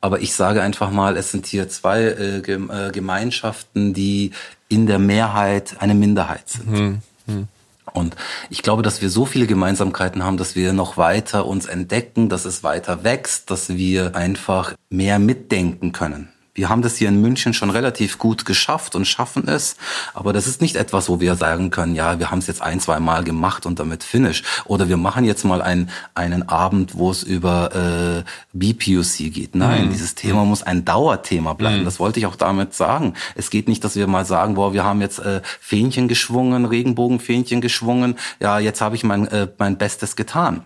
[0.00, 4.30] Aber ich sage einfach mal, es sind hier zwei äh, äh Gemeinschaften, die
[4.70, 6.70] in der Mehrheit eine Minderheit sind.
[6.70, 7.02] Mhm.
[7.26, 7.48] Mhm.
[7.92, 8.16] Und
[8.50, 12.44] ich glaube, dass wir so viele Gemeinsamkeiten haben, dass wir noch weiter uns entdecken, dass
[12.44, 16.28] es weiter wächst, dass wir einfach mehr mitdenken können.
[16.58, 19.76] Wir haben das hier in München schon relativ gut geschafft und schaffen es.
[20.12, 22.80] Aber das ist nicht etwas, wo wir sagen können, ja, wir haben es jetzt ein,
[22.80, 24.42] zwei Mal gemacht und damit finish.
[24.64, 29.54] Oder wir machen jetzt mal einen, einen Abend, wo es über äh, BPUC geht.
[29.54, 29.90] Nein, mhm.
[29.92, 31.82] dieses Thema muss ein Dauerthema bleiben.
[31.82, 31.84] Mhm.
[31.84, 33.14] Das wollte ich auch damit sagen.
[33.36, 37.60] Es geht nicht, dass wir mal sagen, boah, wir haben jetzt äh, Fähnchen geschwungen, Regenbogenfähnchen
[37.60, 38.18] geschwungen.
[38.40, 40.64] Ja, jetzt habe ich mein, äh, mein Bestes getan.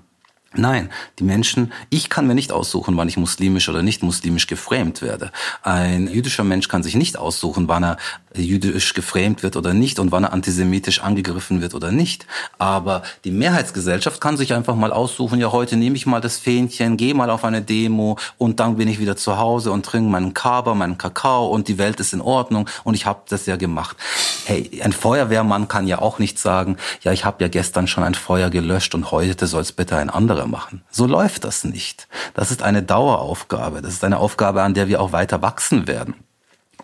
[0.54, 5.00] Nein, die Menschen, ich kann mir nicht aussuchen, wann ich muslimisch oder nicht muslimisch geframed
[5.00, 5.32] werde.
[5.62, 7.96] Ein jüdischer Mensch kann sich nicht aussuchen, wann er
[8.34, 12.26] jüdisch geframed wird oder nicht und wann er antisemitisch angegriffen wird oder nicht.
[12.58, 16.96] Aber die Mehrheitsgesellschaft kann sich einfach mal aussuchen, ja, heute nehme ich mal das Fähnchen,
[16.96, 20.34] gehe mal auf eine Demo und dann bin ich wieder zu Hause und trinke meinen
[20.34, 23.96] Kaba, meinen Kakao und die Welt ist in Ordnung und ich habe das ja gemacht.
[24.44, 28.14] Hey, ein Feuerwehrmann kann ja auch nicht sagen, ja, ich habe ja gestern schon ein
[28.14, 30.82] Feuer gelöscht und heute soll es bitte ein anderer machen.
[30.90, 32.08] So läuft das nicht.
[32.34, 33.82] Das ist eine Daueraufgabe.
[33.82, 36.14] Das ist eine Aufgabe, an der wir auch weiter wachsen werden.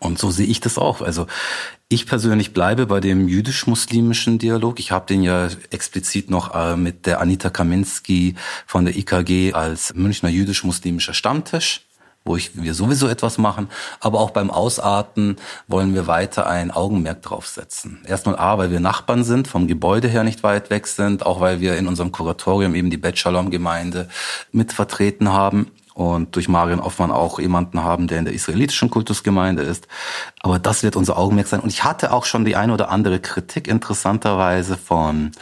[0.01, 1.01] Und so sehe ich das auch.
[1.01, 1.26] Also
[1.88, 4.78] ich persönlich bleibe bei dem jüdisch-muslimischen Dialog.
[4.78, 8.34] Ich habe den ja explizit noch äh, mit der Anita Kaminski
[8.66, 11.82] von der IKG als Münchner jüdisch-muslimischer Stammtisch
[12.28, 13.68] wo ich, wir sowieso etwas machen.
[14.01, 15.36] Aber auch beim Ausarten
[15.66, 18.01] wollen wir weiter ein Augenmerk draufsetzen.
[18.07, 21.61] Erstmal A, weil wir Nachbarn sind, vom Gebäude her nicht weit weg sind, auch weil
[21.61, 24.09] wir in unserem Kuratorium eben die Bet Shalom Gemeinde
[24.53, 29.62] mit vertreten haben und durch Marion Offmann auch jemanden haben, der in der israelitischen Kultusgemeinde
[29.62, 29.88] ist.
[30.38, 31.59] Aber das wird unser Augenmerk sein.
[31.59, 35.32] Und ich hatte auch schon die eine oder andere Kritik interessanterweise von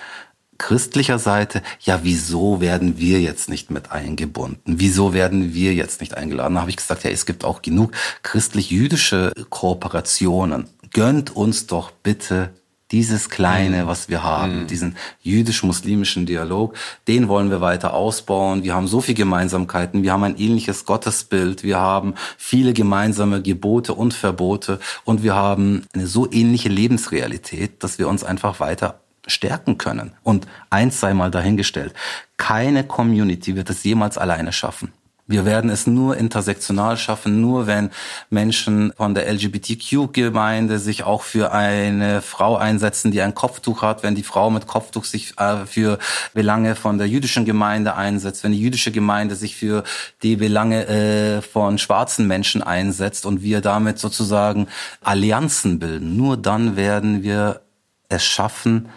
[0.56, 4.76] christlicher Seite, ja, wieso werden wir jetzt nicht mit eingebunden?
[4.78, 6.54] Wieso werden wir jetzt nicht eingeladen?
[6.54, 7.92] Da habe ich gesagt, ja, es gibt auch genug
[8.22, 10.70] christlich-jüdische Kooperationen.
[10.94, 12.54] Gönnt uns doch bitte
[12.92, 13.86] dieses Kleine, mhm.
[13.88, 14.66] was wir haben, mhm.
[14.68, 16.74] diesen jüdisch-muslimischen Dialog,
[17.08, 18.62] den wollen wir weiter ausbauen.
[18.62, 20.02] Wir haben so viele Gemeinsamkeiten.
[20.02, 21.62] Wir haben ein ähnliches Gottesbild.
[21.62, 24.78] Wir haben viele gemeinsame Gebote und Verbote.
[25.04, 30.12] Und wir haben eine so ähnliche Lebensrealität, dass wir uns einfach weiter stärken können.
[30.22, 31.92] Und eins sei mal dahingestellt.
[32.36, 34.92] Keine Community wird es jemals alleine schaffen.
[35.28, 37.90] Wir werden es nur intersektional schaffen, nur wenn
[38.30, 44.14] Menschen von der LGBTQ-Gemeinde sich auch für eine Frau einsetzen, die ein Kopftuch hat, wenn
[44.14, 45.98] die Frau mit Kopftuch sich äh, für
[46.32, 49.82] Belange von der jüdischen Gemeinde einsetzt, wenn die jüdische Gemeinde sich für
[50.22, 54.68] die Belange äh, von schwarzen Menschen einsetzt und wir damit sozusagen
[55.02, 56.16] Allianzen bilden.
[56.16, 57.62] Nur dann werden wir
[58.08, 58.90] es schaffen,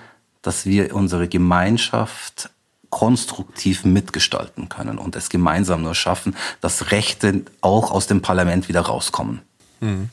[0.44, 2.52] dass wir unsere Gemeinschaft
[2.90, 8.82] konstruktiv mitgestalten können und es gemeinsam nur schaffen, dass Rechte auch aus dem Parlament wieder
[8.82, 9.42] rauskommen.
[9.80, 10.10] Mhm.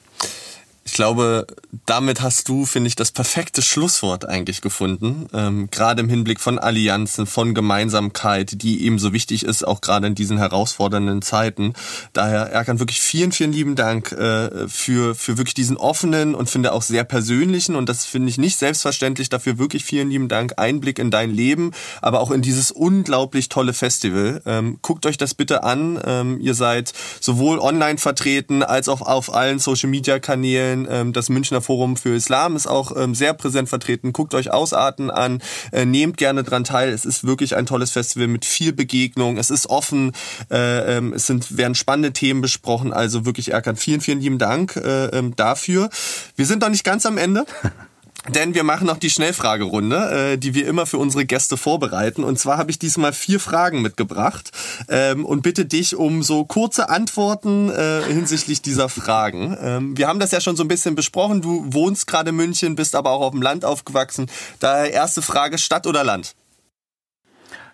[0.87, 1.49] Ich glaube,
[1.84, 5.26] damit hast du, finde ich, das perfekte Schlusswort eigentlich gefunden.
[5.34, 10.07] Ähm, gerade im Hinblick von Allianzen, von Gemeinsamkeit, die eben so wichtig ist, auch gerade
[10.07, 11.72] in diesen herausfordernden Zeiten.
[12.12, 16.72] Daher, Erkan, wirklich vielen, vielen lieben Dank äh, für, für wirklich diesen offenen und finde
[16.72, 19.28] auch sehr persönlichen und das finde ich nicht selbstverständlich.
[19.28, 20.53] Dafür wirklich vielen lieben Dank.
[20.57, 24.41] Einblick in dein Leben, aber auch in dieses unglaublich tolle Festival.
[24.47, 26.01] Ähm, guckt euch das bitte an.
[26.07, 30.89] Ähm, ihr seid sowohl online vertreten als auch auf allen Social Media Kanälen vorstellen.
[30.91, 34.12] Ähm, das Münchner Forum für Islam ist auch ähm, sehr präsent vertreten.
[34.12, 36.91] Guckt euch Ausarten an, äh, nehmt gerne dran teil.
[36.91, 39.39] Es ist wirklich ein tolles Festival mit viel Begegnung.
[39.39, 40.12] Es ist offen.
[40.51, 42.93] Äh, ähm, es sind, werden spannende Themen besprochen.
[42.93, 45.91] Also wirklich, Erkan, vielen, vielen lieben Dank äh, dafür.
[46.37, 47.45] Wir sind noch nicht ganz am Ende.
[48.29, 52.24] Denn wir machen noch die Schnellfragerunde, äh, die wir immer für unsere Gäste vorbereiten.
[52.24, 54.51] Und zwar habe ich diesmal vier Fragen mitgebracht
[54.89, 59.57] ähm, und bitte dich um so kurze Antworten äh, hinsichtlich dieser Fragen.
[59.61, 61.41] Ähm, wir haben das ja schon so ein bisschen besprochen.
[61.41, 64.29] Du wohnst gerade in München, bist aber auch auf dem Land aufgewachsen.
[64.59, 66.35] Daher erste Frage, Stadt oder Land?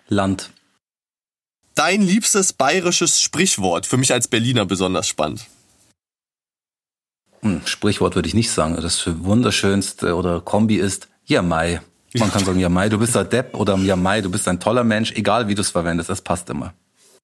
[0.07, 0.51] Land.
[1.75, 5.47] Dein liebstes bayerisches Sprichwort, für mich als Berliner besonders spannend.
[7.43, 8.75] Hm, Sprichwort würde ich nicht sagen.
[8.81, 11.81] Das wunderschönste oder Kombi ist Ja Mai.
[12.15, 14.59] Man kann sagen, ja Mai, du bist ein Depp oder ja Mai, du bist ein
[14.59, 16.73] toller Mensch, egal wie du es verwendest, das passt immer.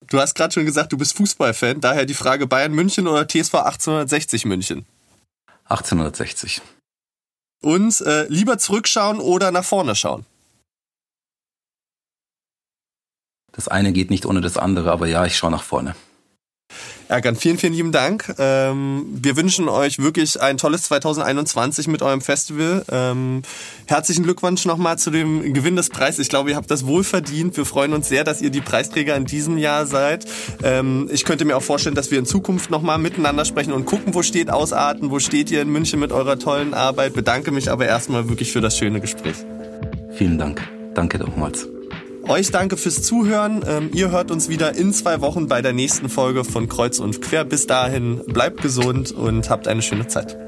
[0.08, 3.54] Du hast gerade schon gesagt, du bist Fußballfan, daher die Frage Bayern München oder TSV
[3.54, 4.84] 1860 München?
[5.64, 6.60] 1860.
[7.62, 10.26] Und äh, lieber zurückschauen oder nach vorne schauen?
[13.52, 15.94] Das eine geht nicht ohne das andere, aber ja, ich schaue nach vorne.
[17.10, 18.32] Erkan, vielen, vielen lieben Dank.
[18.38, 22.84] Ähm, wir wünschen euch wirklich ein tolles 2021 mit eurem Festival.
[22.88, 23.42] Ähm,
[23.86, 26.20] herzlichen Glückwunsch nochmal zu dem Gewinn des Preises.
[26.20, 27.56] Ich glaube, ihr habt das wohl verdient.
[27.56, 30.24] Wir freuen uns sehr, dass ihr die Preisträger in diesem Jahr seid.
[30.62, 34.14] Ähm, ich könnte mir auch vorstellen, dass wir in Zukunft nochmal miteinander sprechen und gucken,
[34.14, 37.14] wo steht Ausarten, wo steht ihr in München mit eurer tollen Arbeit.
[37.14, 39.34] Bedanke mich aber erstmal wirklich für das schöne Gespräch.
[40.12, 40.62] Vielen Dank.
[40.94, 41.66] Danke nochmals.
[42.30, 43.64] Euch danke fürs Zuhören.
[43.66, 47.20] Ähm, ihr hört uns wieder in zwei Wochen bei der nächsten Folge von Kreuz und
[47.20, 47.44] Quer.
[47.44, 50.38] Bis dahin bleibt gesund und habt eine schöne Zeit.